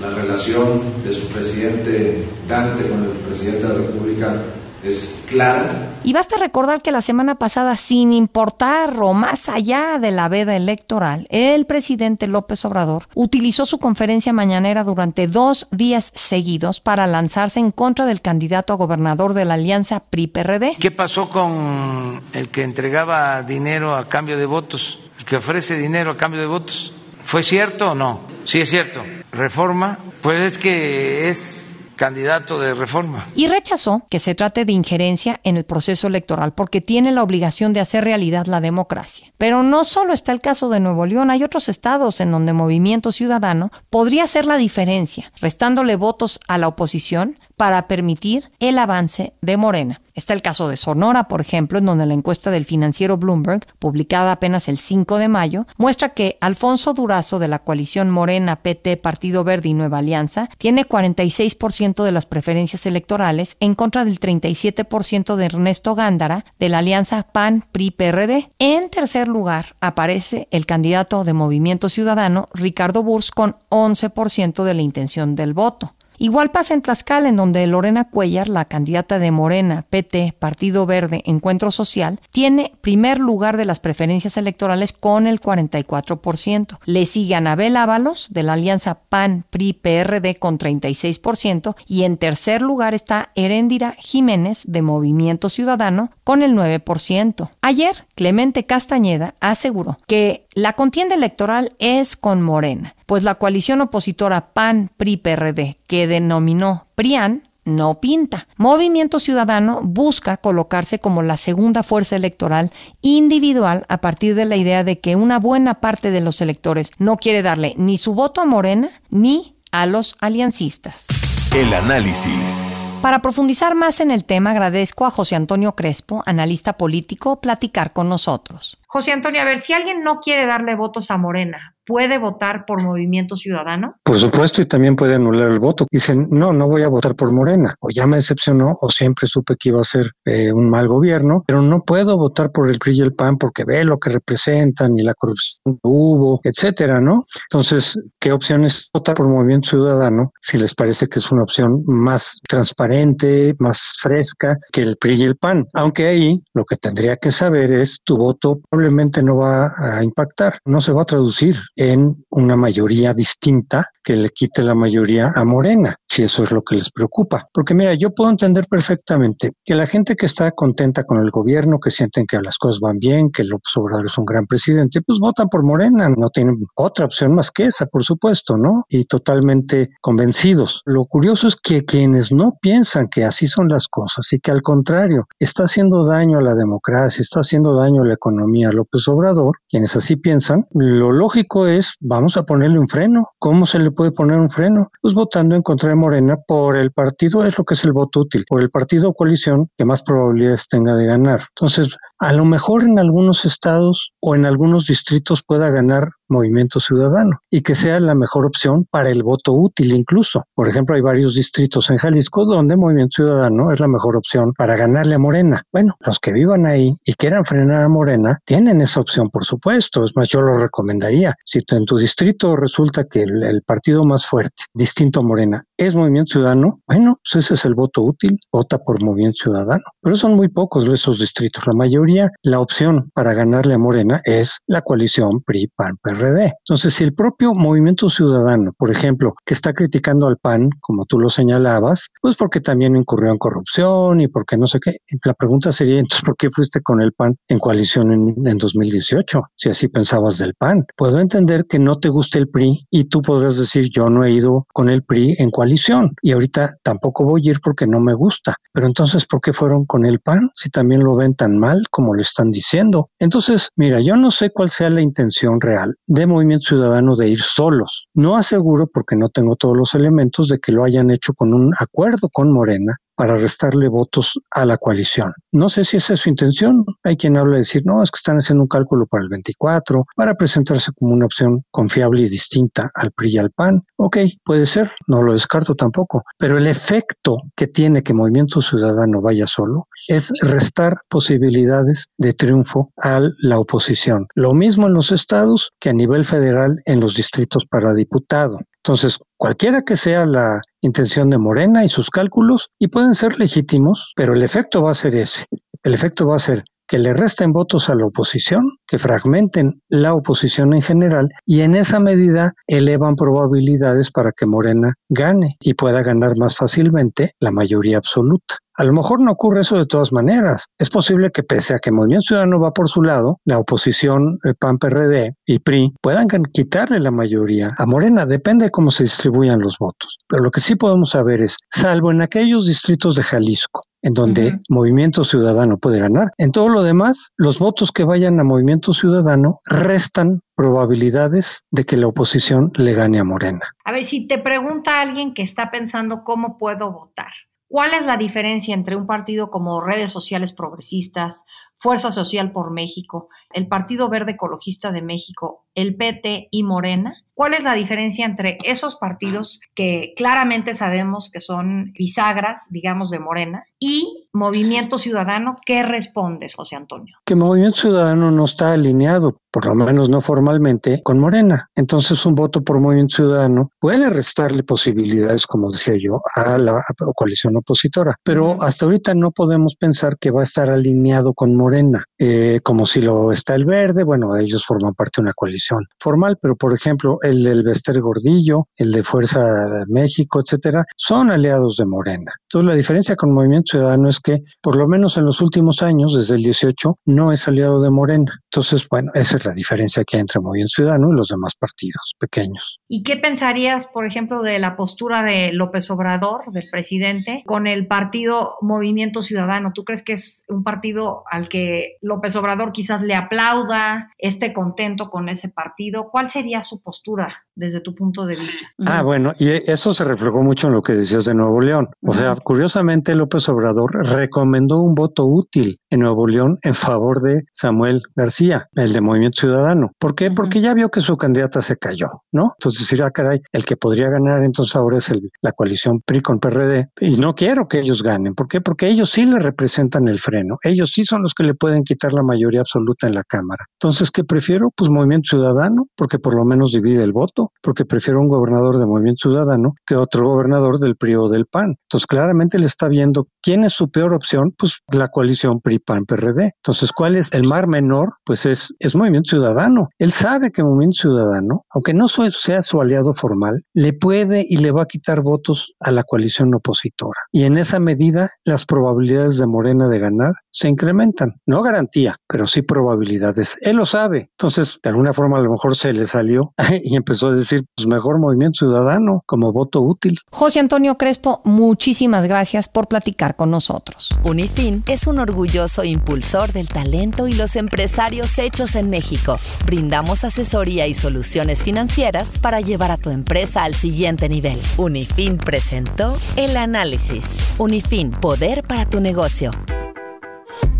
La 0.00 0.10
relación 0.10 0.82
de 1.04 1.12
su 1.12 1.28
presidente 1.28 2.26
Dante 2.48 2.88
con 2.88 3.04
el 3.04 3.10
presidente 3.10 3.62
de 3.62 3.68
la 3.68 3.74
República 3.74 4.36
es 4.84 5.14
clara. 5.28 5.90
Y 6.04 6.12
basta 6.12 6.36
recordar 6.36 6.82
que 6.82 6.92
la 6.92 7.00
semana 7.00 7.36
pasada, 7.36 7.76
sin 7.76 8.12
importar 8.12 8.94
o 9.00 9.14
más 9.14 9.48
allá 9.48 9.98
de 9.98 10.10
la 10.10 10.28
veda 10.28 10.54
electoral, 10.56 11.26
el 11.30 11.66
presidente 11.66 12.26
López 12.26 12.64
Obrador 12.64 13.08
utilizó 13.14 13.66
su 13.66 13.78
conferencia 13.78 14.32
mañanera 14.32 14.84
durante 14.84 15.26
dos 15.26 15.68
días 15.70 16.12
seguidos 16.14 16.80
para 16.80 17.06
lanzarse 17.06 17.60
en 17.60 17.70
contra 17.70 18.06
del 18.06 18.20
candidato 18.20 18.72
a 18.72 18.76
gobernador 18.76 19.34
de 19.34 19.44
la 19.44 19.54
alianza 19.54 20.00
PRI-PRD. 20.00 20.76
¿Qué 20.78 20.90
pasó 20.90 21.28
con 21.28 22.22
el 22.32 22.48
que 22.50 22.62
entregaba 22.62 23.42
dinero 23.42 23.96
a 23.96 24.08
cambio 24.08 24.36
de 24.36 24.46
votos? 24.46 25.00
El 25.18 25.24
que 25.24 25.36
ofrece 25.36 25.78
dinero 25.78 26.10
a 26.10 26.16
cambio 26.16 26.40
de 26.40 26.46
votos. 26.46 26.92
¿Fue 27.22 27.42
cierto 27.42 27.92
o 27.92 27.94
no? 27.94 28.20
Sí 28.44 28.60
es 28.60 28.68
cierto. 28.68 29.02
Reforma, 29.32 29.98
pues 30.22 30.40
es 30.40 30.58
que 30.58 31.30
es 31.30 31.73
candidato 31.96 32.58
de 32.58 32.74
reforma. 32.74 33.26
Y 33.34 33.48
rechazó 33.48 34.02
que 34.10 34.18
se 34.18 34.34
trate 34.34 34.64
de 34.64 34.72
injerencia 34.72 35.40
en 35.44 35.56
el 35.56 35.64
proceso 35.64 36.06
electoral 36.06 36.52
porque 36.52 36.80
tiene 36.80 37.12
la 37.12 37.22
obligación 37.22 37.72
de 37.72 37.80
hacer 37.80 38.04
realidad 38.04 38.46
la 38.46 38.60
democracia. 38.60 39.28
Pero 39.38 39.62
no 39.62 39.84
solo 39.84 40.12
está 40.12 40.32
el 40.32 40.40
caso 40.40 40.68
de 40.68 40.80
Nuevo 40.80 41.06
León, 41.06 41.30
hay 41.30 41.42
otros 41.42 41.68
estados 41.68 42.20
en 42.20 42.30
donde 42.30 42.52
Movimiento 42.52 43.12
Ciudadano 43.12 43.70
podría 43.90 44.24
hacer 44.24 44.46
la 44.46 44.56
diferencia, 44.56 45.32
restándole 45.40 45.96
votos 45.96 46.40
a 46.48 46.58
la 46.58 46.68
oposición 46.68 47.38
para 47.56 47.88
permitir 47.88 48.50
el 48.58 48.78
avance 48.78 49.34
de 49.40 49.56
Morena. 49.56 50.00
Está 50.14 50.32
el 50.32 50.42
caso 50.42 50.68
de 50.68 50.76
Sonora, 50.76 51.24
por 51.24 51.40
ejemplo, 51.40 51.78
en 51.78 51.86
donde 51.86 52.06
la 52.06 52.14
encuesta 52.14 52.50
del 52.50 52.64
financiero 52.64 53.16
Bloomberg, 53.16 53.66
publicada 53.78 54.32
apenas 54.32 54.68
el 54.68 54.78
5 54.78 55.18
de 55.18 55.28
mayo, 55.28 55.66
muestra 55.76 56.10
que 56.10 56.38
Alfonso 56.40 56.94
Durazo 56.94 57.38
de 57.38 57.48
la 57.48 57.58
coalición 57.58 58.10
Morena, 58.10 58.56
PT, 58.56 58.96
Partido 58.98 59.42
Verde 59.42 59.70
y 59.70 59.74
Nueva 59.74 59.98
Alianza 59.98 60.48
tiene 60.58 60.86
46% 60.88 62.04
de 62.04 62.12
las 62.12 62.26
preferencias 62.26 62.86
electorales 62.86 63.56
en 63.58 63.74
contra 63.74 64.04
del 64.04 64.20
37% 64.20 65.36
de 65.36 65.44
Ernesto 65.44 65.94
Gándara 65.94 66.44
de 66.60 66.68
la 66.68 66.78
alianza 66.78 67.24
PAN-PRI-PRD. 67.24 68.50
En 68.58 68.90
tercer 68.90 69.26
lugar 69.26 69.76
aparece 69.80 70.48
el 70.50 70.66
candidato 70.66 71.24
de 71.24 71.32
Movimiento 71.32 71.88
Ciudadano, 71.88 72.48
Ricardo 72.54 73.02
Burs, 73.02 73.30
con 73.30 73.56
11% 73.70 74.62
de 74.62 74.74
la 74.74 74.82
intención 74.82 75.34
del 75.34 75.54
voto. 75.54 75.94
Igual 76.24 76.52
pasa 76.52 76.72
en 76.72 76.80
Tlaxcala, 76.80 77.28
en 77.28 77.36
donde 77.36 77.66
Lorena 77.66 78.08
Cuellar, 78.08 78.48
la 78.48 78.64
candidata 78.64 79.18
de 79.18 79.30
Morena, 79.30 79.84
PT, 79.90 80.34
Partido 80.38 80.86
Verde, 80.86 81.20
Encuentro 81.26 81.70
Social, 81.70 82.18
tiene 82.30 82.72
primer 82.80 83.20
lugar 83.20 83.58
de 83.58 83.66
las 83.66 83.78
preferencias 83.78 84.38
electorales 84.38 84.94
con 84.94 85.26
el 85.26 85.38
44%. 85.38 86.78
Le 86.86 87.04
sigue 87.04 87.34
Anabel 87.34 87.76
Ábalos, 87.76 88.32
de 88.32 88.42
la 88.42 88.54
alianza 88.54 89.00
PAN-PRI-PRD, 89.06 90.36
con 90.36 90.56
36%. 90.56 91.76
Y 91.86 92.04
en 92.04 92.16
tercer 92.16 92.62
lugar 92.62 92.94
está 92.94 93.28
Heréndira 93.34 93.94
Jiménez, 93.98 94.62
de 94.66 94.80
Movimiento 94.80 95.50
Ciudadano, 95.50 96.10
con 96.24 96.40
el 96.40 96.54
9%. 96.54 97.50
Ayer, 97.60 98.06
Clemente 98.14 98.64
Castañeda 98.64 99.34
aseguró 99.40 99.98
que 100.06 100.43
la 100.54 100.74
contienda 100.74 101.14
electoral 101.14 101.74
es 101.78 102.16
con 102.16 102.40
Morena, 102.40 102.94
pues 103.06 103.22
la 103.22 103.36
coalición 103.36 103.80
opositora 103.80 104.52
PAN-PRI-PRD, 104.52 105.78
que 105.86 106.06
denominó 106.06 106.86
PRIAN, 106.94 107.48
no 107.64 107.98
pinta. 108.00 108.46
Movimiento 108.56 109.18
Ciudadano 109.18 109.80
busca 109.82 110.36
colocarse 110.36 110.98
como 110.98 111.22
la 111.22 111.36
segunda 111.36 111.82
fuerza 111.82 112.14
electoral 112.16 112.70
individual 113.00 113.84
a 113.88 113.98
partir 113.98 114.34
de 114.34 114.44
la 114.44 114.56
idea 114.56 114.84
de 114.84 115.00
que 115.00 115.16
una 115.16 115.38
buena 115.38 115.74
parte 115.74 116.10
de 116.10 116.20
los 116.20 116.40
electores 116.40 116.92
no 116.98 117.16
quiere 117.16 117.42
darle 117.42 117.74
ni 117.76 117.98
su 117.98 118.14
voto 118.14 118.40
a 118.40 118.44
Morena 118.44 118.90
ni 119.10 119.56
a 119.72 119.86
los 119.86 120.16
aliancistas. 120.20 121.06
El 121.54 121.72
análisis. 121.72 122.68
Para 123.04 123.18
profundizar 123.18 123.74
más 123.74 124.00
en 124.00 124.10
el 124.10 124.24
tema, 124.24 124.52
agradezco 124.52 125.04
a 125.04 125.10
José 125.10 125.36
Antonio 125.36 125.76
Crespo, 125.76 126.22
analista 126.24 126.78
político, 126.78 127.38
platicar 127.38 127.92
con 127.92 128.08
nosotros. 128.08 128.78
José 128.86 129.12
Antonio, 129.12 129.42
a 129.42 129.44
ver, 129.44 129.60
si 129.60 129.74
alguien 129.74 130.02
no 130.02 130.20
quiere 130.20 130.46
darle 130.46 130.74
votos 130.74 131.10
a 131.10 131.18
Morena, 131.18 131.73
puede 131.84 132.18
votar 132.18 132.64
por 132.66 132.82
Movimiento 132.82 133.36
Ciudadano? 133.36 133.96
Por 134.02 134.18
supuesto, 134.18 134.62
y 134.62 134.66
también 134.66 134.96
puede 134.96 135.14
anular 135.14 135.48
el 135.48 135.60
voto. 135.60 135.86
Dicen, 135.90 136.28
no, 136.30 136.52
no 136.52 136.68
voy 136.68 136.82
a 136.82 136.88
votar 136.88 137.14
por 137.14 137.32
Morena, 137.32 137.76
o 137.80 137.88
ya 137.90 138.06
me 138.06 138.16
decepcionó, 138.16 138.78
o 138.80 138.88
siempre 138.88 139.26
supe 139.26 139.56
que 139.56 139.70
iba 139.70 139.80
a 139.80 139.84
ser 139.84 140.10
eh, 140.24 140.52
un 140.52 140.70
mal 140.70 140.88
gobierno, 140.88 141.44
pero 141.46 141.62
no 141.62 141.82
puedo 141.82 142.16
votar 142.16 142.50
por 142.52 142.70
el 142.70 142.78
PRI 142.78 142.98
y 142.98 143.00
el 143.00 143.14
PAN 143.14 143.38
porque 143.38 143.64
ve 143.64 143.84
lo 143.84 143.98
que 143.98 144.10
representan 144.10 144.98
y 144.98 145.02
la 145.02 145.14
corrupción 145.14 145.78
hubo, 145.82 146.40
etcétera, 146.42 147.00
¿no? 147.00 147.24
Entonces, 147.50 147.98
¿qué 148.18 148.32
opción 148.32 148.64
es 148.64 148.88
votar 148.92 149.14
por 149.14 149.28
Movimiento 149.28 149.70
Ciudadano 149.70 150.32
si 150.40 150.58
les 150.58 150.74
parece 150.74 151.08
que 151.08 151.18
es 151.18 151.30
una 151.30 151.42
opción 151.42 151.82
más 151.86 152.38
transparente, 152.48 153.54
más 153.58 153.96
fresca 154.00 154.58
que 154.72 154.82
el 154.82 154.96
PRI 154.96 155.14
y 155.14 155.22
el 155.24 155.36
PAN? 155.36 155.66
Aunque 155.74 156.06
ahí 156.06 156.42
lo 156.54 156.64
que 156.64 156.76
tendría 156.76 157.16
que 157.16 157.30
saber 157.30 157.72
es 157.72 157.98
tu 158.04 158.16
voto 158.16 158.60
probablemente 158.70 159.22
no 159.22 159.36
va 159.36 159.74
a 159.78 160.02
impactar, 160.02 160.58
no 160.64 160.80
se 160.80 160.92
va 160.92 161.02
a 161.02 161.06
traducir 161.06 161.56
en 161.76 162.24
una 162.30 162.56
mayoría 162.56 163.14
distinta 163.14 163.90
que 164.02 164.16
le 164.16 164.28
quite 164.28 164.62
la 164.62 164.74
mayoría 164.74 165.32
a 165.34 165.44
Morena, 165.44 165.96
si 166.06 166.22
eso 166.24 166.42
es 166.42 166.50
lo 166.52 166.62
que 166.62 166.76
les 166.76 166.90
preocupa. 166.90 167.48
Porque 167.52 167.74
mira, 167.74 167.94
yo 167.94 168.14
puedo 168.14 168.30
entender 168.30 168.66
perfectamente 168.68 169.52
que 169.64 169.74
la 169.74 169.86
gente 169.86 170.14
que 170.14 170.26
está 170.26 170.52
contenta 170.52 171.04
con 171.04 171.18
el 171.18 171.30
gobierno, 171.30 171.80
que 171.80 171.90
sienten 171.90 172.26
que 172.26 172.38
las 172.38 172.58
cosas 172.58 172.80
van 172.80 172.98
bien, 172.98 173.30
que 173.30 173.44
López 173.44 173.74
Obrador 173.76 174.06
es 174.06 174.18
un 174.18 174.26
gran 174.26 174.46
presidente, 174.46 175.00
pues 175.00 175.18
votan 175.20 175.48
por 175.48 175.64
Morena, 175.64 176.10
no 176.10 176.28
tienen 176.28 176.58
otra 176.74 177.06
opción 177.06 177.34
más 177.34 177.50
que 177.50 177.66
esa, 177.66 177.86
por 177.86 178.04
supuesto, 178.04 178.58
¿no? 178.58 178.84
Y 178.88 179.04
totalmente 179.04 179.90
convencidos. 180.02 180.82
Lo 180.84 181.06
curioso 181.06 181.48
es 181.48 181.56
que 181.56 181.84
quienes 181.84 182.30
no 182.30 182.58
piensan 182.60 183.08
que 183.08 183.24
así 183.24 183.46
son 183.46 183.68
las 183.68 183.88
cosas 183.88 184.30
y 184.32 184.38
que 184.38 184.50
al 184.50 184.60
contrario 184.60 185.26
está 185.38 185.64
haciendo 185.64 186.04
daño 186.04 186.38
a 186.38 186.42
la 186.42 186.54
democracia, 186.54 187.22
está 187.22 187.40
haciendo 187.40 187.74
daño 187.74 188.02
a 188.02 188.06
la 188.06 188.14
economía 188.14 188.70
López 188.70 189.08
Obrador, 189.08 189.56
quienes 189.68 189.96
así 189.96 190.16
piensan, 190.16 190.66
lo 190.72 191.10
lógico 191.10 191.63
es 191.66 191.94
vamos 192.00 192.36
a 192.36 192.44
ponerle 192.44 192.78
un 192.78 192.88
freno. 192.88 193.30
¿Cómo 193.38 193.66
se 193.66 193.78
le 193.78 193.90
puede 193.90 194.12
poner 194.12 194.38
un 194.38 194.50
freno? 194.50 194.90
Pues 195.00 195.14
votando 195.14 195.54
en 195.54 195.62
contra 195.62 195.90
de 195.90 195.96
Morena 195.96 196.36
por 196.46 196.76
el 196.76 196.92
partido, 196.92 197.44
es 197.44 197.58
lo 197.58 197.64
que 197.64 197.74
es 197.74 197.84
el 197.84 197.92
voto 197.92 198.20
útil, 198.20 198.44
por 198.48 198.60
el 198.60 198.70
partido 198.70 199.08
o 199.08 199.14
coalición 199.14 199.68
que 199.76 199.84
más 199.84 200.02
probabilidades 200.02 200.66
tenga 200.68 200.94
de 200.94 201.06
ganar. 201.06 201.46
Entonces, 201.56 201.96
a 202.18 202.32
lo 202.32 202.44
mejor 202.44 202.84
en 202.84 202.98
algunos 202.98 203.44
estados 203.44 204.12
o 204.20 204.34
en 204.34 204.46
algunos 204.46 204.86
distritos 204.86 205.42
pueda 205.42 205.70
ganar 205.70 206.10
Movimiento 206.28 206.80
Ciudadano 206.80 207.40
y 207.50 207.62
que 207.62 207.74
sea 207.74 208.00
la 208.00 208.14
mejor 208.14 208.46
opción 208.46 208.86
para 208.90 209.10
el 209.10 209.22
voto 209.22 209.52
útil 209.52 209.94
incluso. 209.94 210.44
Por 210.54 210.68
ejemplo, 210.68 210.96
hay 210.96 211.02
varios 211.02 211.34
distritos 211.34 211.90
en 211.90 211.96
Jalisco 211.96 212.44
donde 212.44 212.76
Movimiento 212.76 213.16
Ciudadano 213.16 213.70
es 213.72 213.80
la 213.80 213.88
mejor 213.88 214.16
opción 214.16 214.52
para 214.56 214.76
ganarle 214.76 215.14
a 215.14 215.18
Morena. 215.18 215.62
Bueno, 215.72 215.96
los 216.00 216.18
que 216.18 216.32
vivan 216.32 216.66
ahí 216.66 216.96
y 217.04 217.14
quieran 217.14 217.44
frenar 217.44 217.82
a 217.82 217.88
Morena 217.88 218.40
tienen 218.44 218.80
esa 218.80 219.00
opción, 219.00 219.30
por 219.30 219.44
supuesto. 219.44 220.04
Es 220.04 220.16
más, 220.16 220.28
yo 220.28 220.40
lo 220.40 220.54
recomendaría. 220.54 221.34
Si 221.54 221.76
en 221.76 221.84
tu 221.84 221.96
distrito 221.96 222.56
resulta 222.56 223.04
que 223.04 223.22
el, 223.22 223.62
partido 223.64 224.04
más 224.04 224.26
fuerte, 224.26 224.64
distinto 224.74 225.20
a 225.20 225.22
Morena, 225.22 225.64
es 225.76 225.94
Movimiento 225.94 226.32
Ciudadano, 226.32 226.80
bueno, 226.88 227.20
pues 227.22 227.44
ese 227.44 227.54
es 227.54 227.64
el 227.64 227.74
voto 227.74 228.02
útil, 228.02 228.40
vota 228.52 228.78
por 228.78 229.00
Movimiento 229.00 229.44
Ciudadano. 229.44 229.84
Pero 230.02 230.16
son 230.16 230.34
muy 230.34 230.48
pocos 230.48 230.84
esos 230.84 231.20
distritos. 231.20 231.64
La 231.66 231.74
mayoría, 231.74 232.30
la 232.42 232.58
opción 232.58 233.08
para 233.14 233.34
ganarle 233.34 233.74
a 233.74 233.78
Morena 233.78 234.20
es 234.24 234.58
la 234.66 234.82
coalición 234.82 235.42
PRI-PAN-PRD 235.46 236.54
entonces, 236.66 236.94
si 236.94 237.04
el 237.04 237.14
propio 237.14 237.52
movimiento 237.54 238.08
ciudadano, 238.08 238.72
por 238.76 238.90
ejemplo, 238.90 239.34
que 239.44 239.54
está 239.54 239.72
criticando 239.72 240.26
al 240.26 240.38
PAN, 240.38 240.70
como 240.80 241.04
tú 241.04 241.18
lo 241.18 241.28
señalabas, 241.28 242.08
pues 242.20 242.36
porque 242.36 242.60
también 242.60 242.96
incurrió 242.96 243.30
en 243.30 243.38
corrupción 243.38 244.20
y 244.20 244.28
porque 244.28 244.56
no 244.56 244.66
sé 244.66 244.78
qué, 244.80 244.96
la 245.24 245.34
pregunta 245.34 245.72
sería, 245.72 245.98
entonces, 245.98 246.24
¿por 246.24 246.36
qué 246.36 246.48
fuiste 246.50 246.80
con 246.80 247.00
el 247.00 247.12
PAN 247.12 247.36
en 247.48 247.58
coalición 247.58 248.12
en, 248.12 248.46
en 248.46 248.58
2018? 248.58 249.42
Si 249.56 249.68
así 249.68 249.88
pensabas 249.88 250.38
del 250.38 250.54
PAN. 250.54 250.84
Puedo 250.96 251.20
entender 251.20 251.43
que 251.68 251.78
no 251.78 251.98
te 251.98 252.08
guste 252.08 252.38
el 252.38 252.48
PRI 252.48 252.86
y 252.90 253.04
tú 253.04 253.22
podrás 253.22 253.58
decir, 253.58 253.88
yo 253.90 254.08
no 254.08 254.24
he 254.24 254.32
ido 254.32 254.66
con 254.72 254.88
el 254.88 255.02
PRI 255.02 255.36
en 255.38 255.50
coalición 255.50 256.12
y 256.22 256.32
ahorita 256.32 256.76
tampoco 256.82 257.24
voy 257.24 257.42
a 257.46 257.50
ir 257.50 257.60
porque 257.60 257.86
no 257.86 258.00
me 258.00 258.14
gusta. 258.14 258.56
Pero 258.72 258.86
entonces, 258.86 259.26
¿por 259.26 259.40
qué 259.40 259.52
fueron 259.52 259.84
con 259.84 260.04
el 260.04 260.20
PAN 260.20 260.50
si 260.52 260.70
también 260.70 261.02
lo 261.02 261.14
ven 261.14 261.34
tan 261.34 261.58
mal 261.58 261.84
como 261.90 262.14
lo 262.14 262.22
están 262.22 262.50
diciendo? 262.50 263.10
Entonces, 263.18 263.68
mira, 263.76 264.00
yo 264.00 264.16
no 264.16 264.30
sé 264.30 264.50
cuál 264.50 264.68
sea 264.68 264.90
la 264.90 265.00
intención 265.00 265.60
real 265.60 265.94
de 266.06 266.26
Movimiento 266.26 266.68
Ciudadano 266.68 267.14
de 267.14 267.28
ir 267.28 267.40
solos. 267.40 268.08
No 268.14 268.36
aseguro, 268.36 268.88
porque 268.92 269.16
no 269.16 269.28
tengo 269.28 269.54
todos 269.56 269.76
los 269.76 269.94
elementos, 269.94 270.48
de 270.48 270.58
que 270.58 270.72
lo 270.72 270.84
hayan 270.84 271.10
hecho 271.10 271.32
con 271.34 271.54
un 271.54 271.72
acuerdo 271.78 272.28
con 272.32 272.52
Morena 272.52 272.98
para 273.16 273.36
restarle 273.36 273.88
votos 273.88 274.38
a 274.50 274.64
la 274.64 274.76
coalición. 274.76 275.32
No 275.52 275.68
sé 275.68 275.84
si 275.84 275.96
esa 275.96 276.14
es 276.14 276.20
su 276.20 276.28
intención. 276.28 276.84
Hay 277.02 277.16
quien 277.16 277.36
habla 277.36 277.52
de 277.52 277.58
decir, 277.58 277.82
no, 277.84 278.02
es 278.02 278.10
que 278.10 278.18
están 278.18 278.36
haciendo 278.36 278.62
un 278.62 278.68
cálculo 278.68 279.06
para 279.06 279.22
el 279.22 279.28
24, 279.28 280.04
para 280.16 280.34
presentarse 280.34 280.92
como 280.98 281.14
una 281.14 281.26
opción 281.26 281.62
confiable 281.70 282.22
y 282.22 282.28
distinta 282.28 282.90
al 282.94 283.12
PRI 283.12 283.34
y 283.34 283.38
al 283.38 283.50
PAN. 283.50 283.82
Ok, 283.96 284.18
puede 284.44 284.66
ser, 284.66 284.90
no 285.06 285.22
lo 285.22 285.32
descarto 285.32 285.74
tampoco. 285.74 286.24
Pero 286.38 286.58
el 286.58 286.66
efecto 286.66 287.38
que 287.56 287.66
tiene 287.66 288.02
que 288.02 288.14
Movimiento 288.14 288.60
Ciudadano 288.60 289.20
vaya 289.20 289.46
solo 289.46 289.88
es 290.08 290.30
restar 290.42 290.98
posibilidades 291.08 292.06
de 292.18 292.32
triunfo 292.32 292.92
a 292.96 293.20
la 293.38 293.58
oposición. 293.58 294.26
Lo 294.34 294.52
mismo 294.52 294.86
en 294.86 294.94
los 294.94 295.12
estados 295.12 295.72
que 295.80 295.90
a 295.90 295.94
nivel 295.94 296.24
federal 296.24 296.76
en 296.86 297.00
los 297.00 297.14
distritos 297.14 297.66
para 297.66 297.94
diputado. 297.94 298.58
Entonces, 298.86 299.18
cualquiera 299.38 299.80
que 299.80 299.96
sea 299.96 300.26
la 300.26 300.60
intención 300.82 301.30
de 301.30 301.38
Morena 301.38 301.84
y 301.84 301.88
sus 301.88 302.10
cálculos, 302.10 302.68
y 302.78 302.88
pueden 302.88 303.14
ser 303.14 303.38
legítimos, 303.38 304.12
pero 304.14 304.34
el 304.34 304.42
efecto 304.42 304.82
va 304.82 304.90
a 304.90 304.94
ser 304.94 305.16
ese. 305.16 305.46
El 305.82 305.94
efecto 305.94 306.26
va 306.26 306.36
a 306.36 306.38
ser 306.38 306.64
que 306.86 306.98
le 306.98 307.12
resten 307.12 307.52
votos 307.52 307.88
a 307.88 307.94
la 307.94 308.06
oposición, 308.06 308.78
que 308.86 308.98
fragmenten 308.98 309.80
la 309.88 310.14
oposición 310.14 310.74
en 310.74 310.82
general 310.82 311.28
y 311.46 311.60
en 311.60 311.74
esa 311.74 312.00
medida 312.00 312.54
elevan 312.66 313.16
probabilidades 313.16 314.10
para 314.10 314.32
que 314.32 314.46
Morena 314.46 314.94
gane 315.08 315.56
y 315.60 315.74
pueda 315.74 316.02
ganar 316.02 316.36
más 316.36 316.56
fácilmente 316.56 317.32
la 317.40 317.50
mayoría 317.50 317.98
absoluta. 317.98 318.56
A 318.76 318.82
lo 318.82 318.92
mejor 318.92 319.20
no 319.20 319.30
ocurre 319.30 319.60
eso 319.60 319.78
de 319.78 319.86
todas 319.86 320.12
maneras. 320.12 320.66
Es 320.78 320.90
posible 320.90 321.30
que 321.30 321.44
pese 321.44 321.74
a 321.74 321.78
que 321.78 321.92
Movimiento 321.92 322.26
Ciudadano 322.28 322.58
va 322.58 322.72
por 322.72 322.88
su 322.88 323.02
lado, 323.02 323.38
la 323.44 323.58
oposición 323.58 324.38
el 324.42 324.56
PAN, 324.56 324.78
PRD 324.78 325.36
y 325.46 325.60
PRI 325.60 325.94
puedan 326.02 326.26
quitarle 326.52 326.98
la 326.98 327.12
mayoría 327.12 327.70
a 327.78 327.86
Morena. 327.86 328.26
Depende 328.26 328.64
de 328.64 328.70
cómo 328.70 328.90
se 328.90 329.04
distribuyan 329.04 329.60
los 329.60 329.78
votos. 329.78 330.18
Pero 330.28 330.42
lo 330.42 330.50
que 330.50 330.60
sí 330.60 330.74
podemos 330.74 331.10
saber 331.10 331.42
es, 331.42 331.56
salvo 331.70 332.10
en 332.10 332.22
aquellos 332.22 332.66
distritos 332.66 333.14
de 333.14 333.22
Jalisco, 333.22 333.84
en 334.04 334.12
donde 334.12 334.60
Movimiento 334.68 335.24
Ciudadano 335.24 335.78
puede 335.78 335.98
ganar. 335.98 336.28
En 336.36 336.52
todo 336.52 336.68
lo 336.68 336.82
demás, 336.82 337.32
los 337.36 337.58
votos 337.58 337.90
que 337.90 338.04
vayan 338.04 338.38
a 338.38 338.44
Movimiento 338.44 338.92
Ciudadano 338.92 339.60
restan 339.64 340.40
probabilidades 340.54 341.62
de 341.70 341.84
que 341.84 341.96
la 341.96 342.06
oposición 342.06 342.70
le 342.76 342.92
gane 342.92 343.18
a 343.18 343.24
Morena. 343.24 343.62
A 343.84 343.92
ver, 343.92 344.04
si 344.04 344.26
te 344.26 344.38
pregunta 344.38 345.00
alguien 345.00 345.32
que 345.32 345.42
está 345.42 345.70
pensando 345.70 346.22
cómo 346.22 346.58
puedo 346.58 346.92
votar, 346.92 347.32
¿Cuál 347.66 347.92
es 347.94 348.04
la 348.04 348.16
diferencia 348.16 348.72
entre 348.72 348.94
un 348.94 349.06
partido 349.06 349.50
como 349.50 349.80
Redes 349.80 350.12
Sociales 350.12 350.52
Progresistas, 350.52 351.42
Fuerza 351.84 352.10
Social 352.10 352.50
por 352.50 352.70
México, 352.70 353.28
el 353.52 353.68
Partido 353.68 354.08
Verde 354.08 354.32
Ecologista 354.32 354.90
de 354.90 355.02
México, 355.02 355.66
el 355.74 355.96
PT 355.96 356.48
y 356.50 356.62
Morena? 356.62 357.14
¿Cuál 357.34 357.54
es 357.54 357.64
la 357.64 357.74
diferencia 357.74 358.24
entre 358.24 358.58
esos 358.62 358.94
partidos 358.94 359.60
que 359.74 360.14
claramente 360.16 360.72
sabemos 360.72 361.30
que 361.32 361.40
son 361.40 361.92
bisagras, 361.98 362.68
digamos, 362.70 363.10
de 363.10 363.18
Morena, 363.18 363.64
y 363.80 364.28
Movimiento 364.32 364.98
Ciudadano? 364.98 365.56
¿Qué 365.66 365.82
respondes, 365.82 366.54
José 366.54 366.76
Antonio? 366.76 367.16
Que 367.26 367.34
Movimiento 367.34 367.80
Ciudadano 367.80 368.30
no 368.30 368.44
está 368.44 368.72
alineado, 368.72 369.36
por 369.50 369.66
lo 369.66 369.74
menos 369.74 370.08
no 370.08 370.20
formalmente, 370.20 371.02
con 371.02 371.18
Morena. 371.18 371.70
Entonces 371.74 372.24
un 372.24 372.36
voto 372.36 372.62
por 372.62 372.78
Movimiento 372.78 373.16
Ciudadano 373.16 373.70
puede 373.80 374.08
restarle 374.10 374.62
posibilidades, 374.62 375.44
como 375.48 375.72
decía 375.72 375.94
yo, 375.98 376.22
a 376.36 376.56
la 376.56 376.84
coalición 377.16 377.56
opositora. 377.56 378.14
Pero 378.22 378.62
hasta 378.62 378.84
ahorita 378.84 379.12
no 379.14 379.32
podemos 379.32 379.74
pensar 379.74 380.18
que 380.18 380.30
va 380.30 380.40
a 380.40 380.44
estar 380.44 380.70
alineado 380.70 381.34
con 381.34 381.56
Morena, 381.56 381.73
eh, 382.18 382.60
como 382.62 382.86
si 382.86 383.00
lo 383.00 383.32
está 383.32 383.54
el 383.54 383.66
verde. 383.66 384.04
Bueno, 384.04 384.36
ellos 384.36 384.64
forman 384.64 384.94
parte 384.94 385.20
de 385.20 385.22
una 385.22 385.32
coalición 385.32 385.84
formal, 385.98 386.38
pero 386.40 386.56
por 386.56 386.74
ejemplo, 386.74 387.18
el 387.22 387.42
del 387.42 387.62
Bester 387.62 388.00
Gordillo, 388.00 388.68
el 388.76 388.92
de 388.92 389.02
Fuerza 389.02 389.84
México, 389.88 390.40
etcétera, 390.40 390.84
son 390.96 391.30
aliados 391.30 391.76
de 391.76 391.86
Morena. 391.86 392.32
Entonces, 392.48 392.68
la 392.68 392.76
diferencia 392.76 393.16
con 393.16 393.32
Movimiento 393.32 393.72
Ciudadano 393.72 394.08
es 394.08 394.20
que, 394.20 394.42
por 394.60 394.76
lo 394.76 394.86
menos 394.88 395.16
en 395.16 395.24
los 395.24 395.40
últimos 395.40 395.82
años, 395.82 396.14
desde 396.14 396.36
el 396.36 396.42
18, 396.42 396.98
no 397.06 397.32
es 397.32 397.46
aliado 397.48 397.80
de 397.80 397.90
Morena. 397.90 398.40
Entonces, 398.50 398.86
bueno, 398.88 399.10
esa 399.14 399.36
es 399.36 399.44
la 399.44 399.52
diferencia 399.52 400.04
que 400.04 400.16
hay 400.16 400.20
entre 400.22 400.40
Movimiento 400.40 400.72
Ciudadano 400.76 401.10
y 401.10 401.16
los 401.16 401.28
demás 401.28 401.54
partidos 401.58 402.14
pequeños. 402.18 402.80
¿Y 402.88 403.02
qué 403.02 403.16
pensarías, 403.16 403.86
por 403.86 404.06
ejemplo, 404.06 404.42
de 404.42 404.58
la 404.58 404.76
postura 404.76 405.22
de 405.22 405.52
López 405.52 405.90
Obrador, 405.90 406.42
del 406.52 406.64
presidente, 406.70 407.42
con 407.46 407.66
el 407.66 407.86
partido 407.86 408.56
Movimiento 408.60 409.22
Ciudadano? 409.22 409.72
¿Tú 409.74 409.84
crees 409.84 410.02
que 410.02 410.12
es 410.12 410.42
un 410.48 410.62
partido 410.62 411.24
al 411.30 411.48
que 411.48 411.63
López 412.00 412.36
Obrador 412.36 412.72
quizás 412.72 413.02
le 413.02 413.14
aplauda, 413.14 414.10
esté 414.18 414.52
contento 414.52 415.10
con 415.10 415.28
ese 415.28 415.48
partido? 415.48 416.10
¿Cuál 416.10 416.28
sería 416.28 416.62
su 416.62 416.82
postura? 416.82 417.44
desde 417.56 417.80
tu 417.80 417.94
punto 417.94 418.22
de 418.22 418.30
vista. 418.30 418.66
Ah, 418.84 419.02
bueno, 419.02 419.32
y 419.38 419.48
eso 419.48 419.94
se 419.94 420.04
reflejó 420.04 420.42
mucho 420.42 420.66
en 420.66 420.74
lo 420.74 420.82
que 420.82 420.94
decías 420.94 421.24
de 421.24 421.34
Nuevo 421.34 421.60
León. 421.60 421.88
O 422.02 422.12
sea, 422.12 422.34
curiosamente 422.36 423.14
López 423.14 423.48
Obrador 423.48 424.04
recomendó 424.06 424.80
un 424.80 424.94
voto 424.94 425.24
útil 425.24 425.78
en 425.90 426.00
Nuevo 426.00 426.26
León 426.26 426.58
en 426.62 426.74
favor 426.74 427.20
de 427.20 427.44
Samuel 427.52 428.02
García, 428.14 428.68
el 428.74 428.92
de 428.92 429.00
Movimiento 429.00 429.40
Ciudadano. 429.40 429.92
¿Por 429.98 430.14
qué? 430.14 430.30
Porque 430.30 430.60
ya 430.60 430.74
vio 430.74 430.90
que 430.90 431.00
su 431.00 431.16
candidata 431.16 431.62
se 431.62 431.76
cayó, 431.76 432.22
¿no? 432.32 432.54
Entonces 432.58 432.80
decir, 432.82 433.02
ah, 433.02 433.10
caray, 433.10 433.40
el 433.52 433.64
que 433.64 433.76
podría 433.76 434.08
ganar 434.08 434.42
entonces 434.42 434.74
ahora 434.76 434.98
es 434.98 435.10
el, 435.10 435.30
la 435.40 435.52
coalición 435.52 436.00
PRI 436.04 436.20
con 436.20 436.40
PRD. 436.40 436.88
Y 437.00 437.16
no 437.16 437.34
quiero 437.34 437.68
que 437.68 437.80
ellos 437.80 438.02
ganen. 438.02 438.34
¿Por 438.34 438.48
qué? 438.48 438.60
Porque 438.60 438.88
ellos 438.88 439.10
sí 439.10 439.24
le 439.24 439.38
representan 439.38 440.08
el 440.08 440.18
freno. 440.18 440.58
Ellos 440.62 440.90
sí 440.90 441.04
son 441.04 441.22
los 441.22 441.34
que 441.34 441.43
le 441.44 441.54
pueden 441.54 441.84
quitar 441.84 442.12
la 442.12 442.22
mayoría 442.22 442.60
absoluta 442.60 443.06
en 443.06 443.14
la 443.14 443.22
Cámara. 443.22 443.64
Entonces, 443.78 444.10
¿qué 444.10 444.24
prefiero? 444.24 444.70
Pues 444.74 444.90
Movimiento 444.90 445.36
Ciudadano, 445.36 445.86
porque 445.96 446.18
por 446.18 446.34
lo 446.34 446.44
menos 446.44 446.72
divide 446.72 447.02
el 447.02 447.12
voto, 447.12 447.52
porque 447.62 447.84
prefiero 447.84 448.20
un 448.20 448.28
gobernador 448.28 448.78
de 448.78 448.86
Movimiento 448.86 449.28
Ciudadano 449.30 449.74
que 449.86 449.96
otro 449.96 450.26
gobernador 450.28 450.78
del 450.78 450.96
PRI 450.96 451.16
o 451.16 451.28
del 451.28 451.46
PAN. 451.46 451.76
Entonces, 451.88 452.06
claramente 452.06 452.58
le 452.58 452.66
está 452.66 452.88
viendo 452.88 453.28
quién 453.42 453.64
es 453.64 453.72
su 453.72 453.90
peor 453.90 454.14
opción, 454.14 454.54
pues 454.56 454.80
la 454.92 455.08
coalición 455.08 455.60
PRI-PAN-PRD. 455.60 456.52
Entonces, 456.56 456.92
¿cuál 456.92 457.16
es 457.16 457.32
el 457.32 457.46
mar 457.46 457.68
menor? 457.68 458.14
Pues 458.24 458.46
es, 458.46 458.72
es 458.78 458.94
Movimiento 458.94 459.30
Ciudadano. 459.30 459.88
Él 459.98 460.12
sabe 460.12 460.50
que 460.50 460.62
Movimiento 460.62 461.02
Ciudadano, 461.02 461.64
aunque 461.70 461.94
no 461.94 462.08
sea 462.08 462.62
su 462.62 462.80
aliado 462.80 463.14
formal, 463.14 463.62
le 463.74 463.92
puede 463.92 464.44
y 464.48 464.56
le 464.56 464.72
va 464.72 464.82
a 464.82 464.86
quitar 464.86 465.22
votos 465.22 465.74
a 465.80 465.90
la 465.90 466.02
coalición 466.02 466.54
opositora. 466.54 467.20
Y 467.32 467.44
en 467.44 467.58
esa 467.58 467.78
medida, 467.78 468.30
las 468.44 468.64
probabilidades 468.64 469.38
de 469.38 469.46
Morena 469.46 469.88
de 469.88 469.98
ganar 469.98 470.32
se 470.50 470.68
incrementan. 470.68 471.33
No 471.46 471.62
garantía, 471.62 472.16
pero 472.26 472.46
sí 472.46 472.62
probabilidades. 472.62 473.56
Él 473.60 473.76
lo 473.76 473.84
sabe. 473.84 474.30
Entonces, 474.38 474.78
de 474.82 474.90
alguna 474.90 475.12
forma, 475.12 475.38
a 475.38 475.42
lo 475.42 475.50
mejor 475.50 475.76
se 475.76 475.92
le 475.92 476.06
salió 476.06 476.54
y 476.84 476.96
empezó 476.96 477.28
a 477.28 477.36
decir, 477.36 477.64
pues 477.74 477.86
mejor 477.86 478.18
movimiento 478.18 478.58
ciudadano 478.58 479.22
como 479.26 479.52
voto 479.52 479.80
útil. 479.80 480.18
José 480.30 480.60
Antonio 480.60 480.96
Crespo, 480.96 481.40
muchísimas 481.44 482.24
gracias 482.26 482.68
por 482.68 482.88
platicar 482.88 483.36
con 483.36 483.50
nosotros. 483.50 484.16
Unifin 484.24 484.84
es 484.86 485.06
un 485.06 485.18
orgulloso 485.18 485.84
impulsor 485.84 486.52
del 486.52 486.68
talento 486.68 487.28
y 487.28 487.32
los 487.32 487.56
empresarios 487.56 488.38
hechos 488.38 488.76
en 488.76 488.90
México. 488.90 489.38
Brindamos 489.66 490.24
asesoría 490.24 490.86
y 490.86 490.94
soluciones 490.94 491.62
financieras 491.62 492.38
para 492.38 492.60
llevar 492.60 492.90
a 492.90 492.96
tu 492.96 493.10
empresa 493.10 493.64
al 493.64 493.74
siguiente 493.74 494.28
nivel. 494.28 494.58
Unifin 494.76 495.38
presentó 495.38 496.16
el 496.36 496.56
análisis. 496.56 497.38
Unifin, 497.58 498.12
poder 498.12 498.62
para 498.62 498.88
tu 498.88 499.00
negocio. 499.00 499.50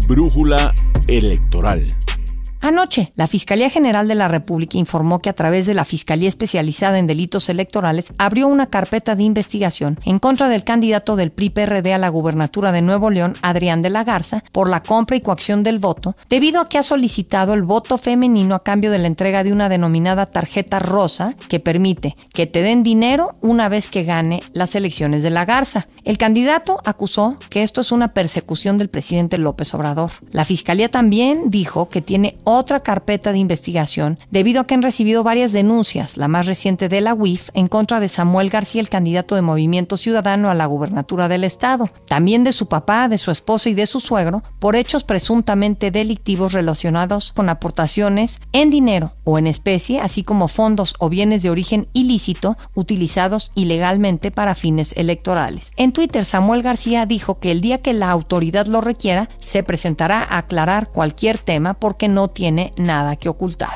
Brújula 0.06 0.72
electoral. 1.08 1.86
Anoche, 2.60 3.12
la 3.14 3.28
Fiscalía 3.28 3.68
General 3.68 4.08
de 4.08 4.14
la 4.14 4.28
República 4.28 4.78
informó 4.78 5.18
que 5.18 5.28
a 5.28 5.34
través 5.34 5.66
de 5.66 5.74
la 5.74 5.84
Fiscalía 5.84 6.28
Especializada 6.28 6.98
en 6.98 7.06
Delitos 7.06 7.48
Electorales 7.48 8.14
abrió 8.18 8.48
una 8.48 8.66
carpeta 8.66 9.14
de 9.14 9.22
investigación 9.22 10.00
en 10.04 10.18
contra 10.18 10.48
del 10.48 10.64
candidato 10.64 11.16
del 11.16 11.30
PRI-PRD 11.30 11.92
a 11.92 11.98
la 11.98 12.08
gubernatura 12.08 12.72
de 12.72 12.80
Nuevo 12.82 13.10
León, 13.10 13.34
Adrián 13.42 13.82
de 13.82 13.90
la 13.90 14.04
Garza, 14.04 14.42
por 14.52 14.70
la 14.70 14.82
compra 14.82 15.16
y 15.16 15.20
coacción 15.20 15.62
del 15.62 15.78
voto, 15.78 16.16
debido 16.30 16.60
a 16.60 16.68
que 16.68 16.78
ha 16.78 16.82
solicitado 16.82 17.52
el 17.54 17.64
voto 17.64 17.98
femenino 17.98 18.54
a 18.54 18.62
cambio 18.62 18.90
de 18.90 18.98
la 18.98 19.08
entrega 19.08 19.44
de 19.44 19.52
una 19.52 19.68
denominada 19.68 20.26
tarjeta 20.26 20.78
rosa 20.78 21.34
que 21.48 21.60
permite 21.60 22.14
que 22.32 22.46
te 22.46 22.62
den 22.62 22.82
dinero 22.82 23.32
una 23.40 23.68
vez 23.68 23.88
que 23.88 24.04
gane 24.04 24.42
las 24.52 24.74
elecciones 24.74 25.22
de 25.22 25.30
la 25.30 25.44
Garza. 25.44 25.86
El 26.04 26.18
candidato 26.18 26.80
acusó 26.84 27.36
que 27.50 27.62
esto 27.62 27.80
es 27.80 27.92
una 27.92 28.08
persecución 28.14 28.78
del 28.78 28.88
presidente 28.88 29.38
López 29.38 29.74
Obrador. 29.74 30.10
La 30.30 30.44
Fiscalía 30.44 30.88
también 30.88 31.50
dijo 31.50 31.88
que 31.88 32.02
tiene 32.02 32.36
otra 32.56 32.80
carpeta 32.80 33.32
de 33.32 33.38
investigación 33.38 34.18
debido 34.30 34.60
a 34.60 34.66
que 34.66 34.74
han 34.74 34.82
recibido 34.82 35.22
varias 35.22 35.52
denuncias, 35.52 36.16
la 36.16 36.28
más 36.28 36.46
reciente 36.46 36.88
de 36.88 37.00
la 37.00 37.14
UIF, 37.14 37.50
en 37.54 37.68
contra 37.68 38.00
de 38.00 38.08
Samuel 38.08 38.50
García, 38.50 38.80
el 38.80 38.88
candidato 38.88 39.34
de 39.34 39.42
Movimiento 39.42 39.96
Ciudadano 39.96 40.50
a 40.50 40.54
la 40.54 40.66
gubernatura 40.66 41.28
del 41.28 41.44
estado, 41.44 41.90
también 42.06 42.44
de 42.44 42.52
su 42.52 42.66
papá, 42.66 43.08
de 43.08 43.18
su 43.18 43.30
esposa 43.30 43.68
y 43.68 43.74
de 43.74 43.86
su 43.86 44.00
suegro, 44.00 44.42
por 44.58 44.76
hechos 44.76 45.04
presuntamente 45.04 45.90
delictivos 45.90 46.52
relacionados 46.52 47.32
con 47.32 47.48
aportaciones 47.48 48.40
en 48.52 48.70
dinero 48.70 49.12
o 49.24 49.38
en 49.38 49.46
especie, 49.46 50.00
así 50.00 50.22
como 50.22 50.48
fondos 50.48 50.94
o 50.98 51.08
bienes 51.08 51.42
de 51.42 51.50
origen 51.50 51.88
ilícito 51.92 52.56
utilizados 52.74 53.50
ilegalmente 53.54 54.30
para 54.30 54.54
fines 54.54 54.92
electorales. 54.96 55.70
En 55.76 55.92
Twitter, 55.92 56.24
Samuel 56.24 56.62
García 56.62 57.06
dijo 57.06 57.38
que 57.38 57.50
el 57.50 57.60
día 57.60 57.78
que 57.78 57.92
la 57.92 58.10
autoridad 58.10 58.66
lo 58.66 58.80
requiera, 58.80 59.28
se 59.38 59.62
presentará 59.62 60.22
a 60.22 60.38
aclarar 60.38 60.88
cualquier 60.88 61.38
tema 61.38 61.74
porque 61.74 62.08
no 62.08 62.28
tiene 62.34 62.72
nada 62.76 63.16
que 63.16 63.30
ocultar. 63.30 63.72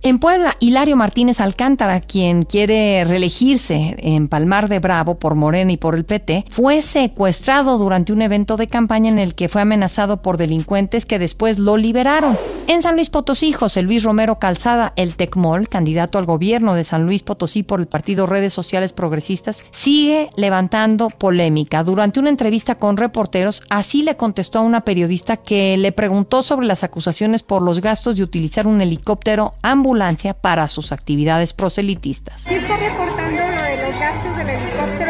En 0.00 0.20
Puebla, 0.20 0.56
Hilario 0.60 0.96
Martínez 0.96 1.40
Alcántara, 1.40 2.00
quien 2.00 2.44
quiere 2.44 3.04
reelegirse 3.04 3.96
en 3.98 4.28
Palmar 4.28 4.68
de 4.68 4.78
Bravo 4.78 5.18
por 5.18 5.34
Morena 5.34 5.72
y 5.72 5.76
por 5.76 5.96
el 5.96 6.04
PT, 6.04 6.44
fue 6.50 6.82
secuestrado 6.82 7.78
durante 7.78 8.12
un 8.12 8.22
evento 8.22 8.56
de 8.56 8.68
campaña 8.68 9.10
en 9.10 9.18
el 9.18 9.34
que 9.34 9.48
fue 9.48 9.60
amenazado 9.60 10.20
por 10.20 10.36
delincuentes 10.36 11.04
que 11.04 11.18
después 11.18 11.58
lo 11.58 11.76
liberaron. 11.76 12.38
En 12.68 12.82
San 12.82 12.96
Luis 12.96 13.08
Potosí, 13.08 13.52
José 13.52 13.80
Luis 13.80 14.02
Romero 14.02 14.38
Calzada, 14.38 14.92
el 14.96 15.16
Tecmol, 15.16 15.70
candidato 15.70 16.18
al 16.18 16.26
gobierno 16.26 16.74
de 16.74 16.84
San 16.84 17.06
Luis 17.06 17.22
Potosí 17.22 17.62
por 17.62 17.80
el 17.80 17.86
partido 17.86 18.26
Redes 18.26 18.52
Sociales 18.52 18.92
Progresistas, 18.92 19.62
sigue 19.70 20.28
levantando 20.36 21.08
polémica. 21.08 21.82
Durante 21.82 22.20
una 22.20 22.28
entrevista 22.28 22.74
con 22.74 22.98
reporteros, 22.98 23.62
así 23.70 24.02
le 24.02 24.18
contestó 24.18 24.58
a 24.58 24.62
una 24.62 24.82
periodista 24.82 25.38
que 25.38 25.78
le 25.78 25.92
preguntó 25.92 26.42
sobre 26.42 26.66
las 26.66 26.84
acusaciones 26.84 27.42
por 27.42 27.62
los 27.62 27.80
gastos 27.80 28.16
de 28.16 28.22
utilizar 28.22 28.66
un 28.66 28.82
helicóptero 28.82 29.52
ambulante 29.62 30.34
para 30.34 30.68
sus 30.68 30.92
actividades 30.92 31.54
proselitistas. 31.54 32.46
está 32.46 32.76
reportando 32.76 33.40
lo 33.40 33.62
de 33.62 33.76
los 33.78 33.98
gastos 33.98 34.36
del 34.36 34.48
helicóptero, 34.50 35.07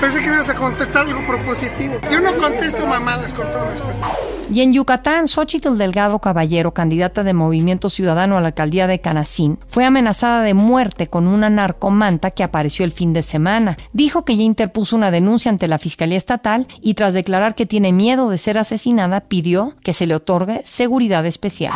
pensé 0.00 0.20
que 0.20 0.26
ibas 0.26 0.48
a 0.48 0.54
contestar 0.54 1.06
algo 1.06 1.26
propositivo. 1.26 1.94
Yo 2.10 2.20
no 2.20 2.36
contesto 2.36 2.86
mamadas 2.86 3.32
con 3.32 3.50
todo 3.50 3.70
respeto. 3.70 4.28
Y 4.50 4.62
en 4.62 4.72
Yucatán, 4.72 5.28
Xochitl 5.28 5.76
Delgado 5.76 6.20
Caballero, 6.20 6.72
candidata 6.72 7.22
de 7.22 7.34
Movimiento 7.34 7.90
Ciudadano 7.90 8.38
a 8.38 8.40
la 8.40 8.48
alcaldía 8.48 8.86
de 8.86 8.98
Canacín, 8.98 9.58
fue 9.66 9.84
amenazada 9.84 10.42
de 10.42 10.54
muerte 10.54 11.08
con 11.08 11.26
una 11.26 11.50
narcomanta 11.50 12.30
que 12.30 12.42
apareció 12.42 12.86
el 12.86 12.92
fin 12.92 13.12
de 13.12 13.22
semana. 13.22 13.76
Dijo 13.92 14.24
que 14.24 14.36
ya 14.36 14.44
interpuso 14.44 14.96
una 14.96 15.10
denuncia 15.10 15.50
ante 15.50 15.68
la 15.68 15.78
Fiscalía 15.78 16.16
Estatal 16.16 16.66
y 16.80 16.94
tras 16.94 17.12
declarar 17.12 17.54
que 17.54 17.66
tiene 17.66 17.92
miedo 17.92 18.30
de 18.30 18.38
ser 18.38 18.56
asesinada, 18.56 19.20
pidió 19.20 19.74
que 19.82 19.92
se 19.92 20.06
le 20.06 20.14
otorgue 20.14 20.62
seguridad 20.64 21.26
especial. 21.26 21.74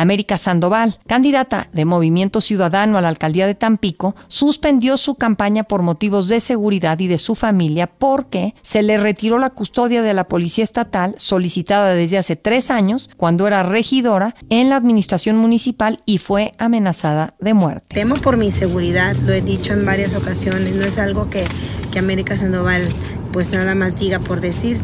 América 0.00 0.38
Sandoval, 0.38 0.98
candidata 1.06 1.68
de 1.72 1.84
Movimiento 1.84 2.40
Ciudadano 2.40 2.96
a 2.96 3.00
la 3.00 3.08
alcaldía 3.08 3.46
de 3.46 3.54
Tampico, 3.54 4.14
suspendió 4.28 4.96
su 4.96 5.14
campaña 5.14 5.64
por 5.64 5.82
motivos 5.82 6.28
de 6.28 6.40
seguridad 6.40 6.98
y 7.00 7.06
de 7.06 7.18
su 7.18 7.34
familia 7.34 7.86
porque 7.86 8.54
se 8.62 8.82
le 8.82 8.96
retiró 8.96 9.38
la 9.38 9.50
custodia 9.50 10.02
de 10.02 10.14
la 10.14 10.24
Policía 10.24 10.64
Estatal 10.64 11.14
solicitada 11.18 11.94
desde 11.94 12.18
hace 12.18 12.36
tres 12.36 12.70
años 12.70 13.10
cuando 13.16 13.46
era 13.46 13.62
regidora 13.62 14.34
en 14.48 14.70
la 14.70 14.76
administración 14.76 15.36
municipal 15.36 15.98
y 16.06 16.18
fue 16.18 16.52
amenazada 16.58 17.34
de 17.38 17.52
muerte. 17.52 17.94
Temo 17.94 18.16
por 18.16 18.36
mi 18.36 18.50
seguridad, 18.50 19.14
lo 19.16 19.32
he 19.32 19.42
dicho 19.42 19.74
en 19.74 19.84
varias 19.84 20.14
ocasiones, 20.14 20.74
no 20.74 20.84
es 20.84 20.98
algo 20.98 21.28
que, 21.28 21.44
que 21.92 21.98
América 21.98 22.36
Sandoval 22.36 22.88
pues 23.32 23.50
nada 23.50 23.74
más 23.74 23.98
diga 23.98 24.18
por 24.18 24.40
decir. 24.40 24.78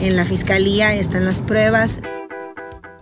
En 0.00 0.16
la 0.16 0.24
fiscalía 0.24 0.94
están 0.94 1.24
las 1.24 1.40
pruebas. 1.40 2.00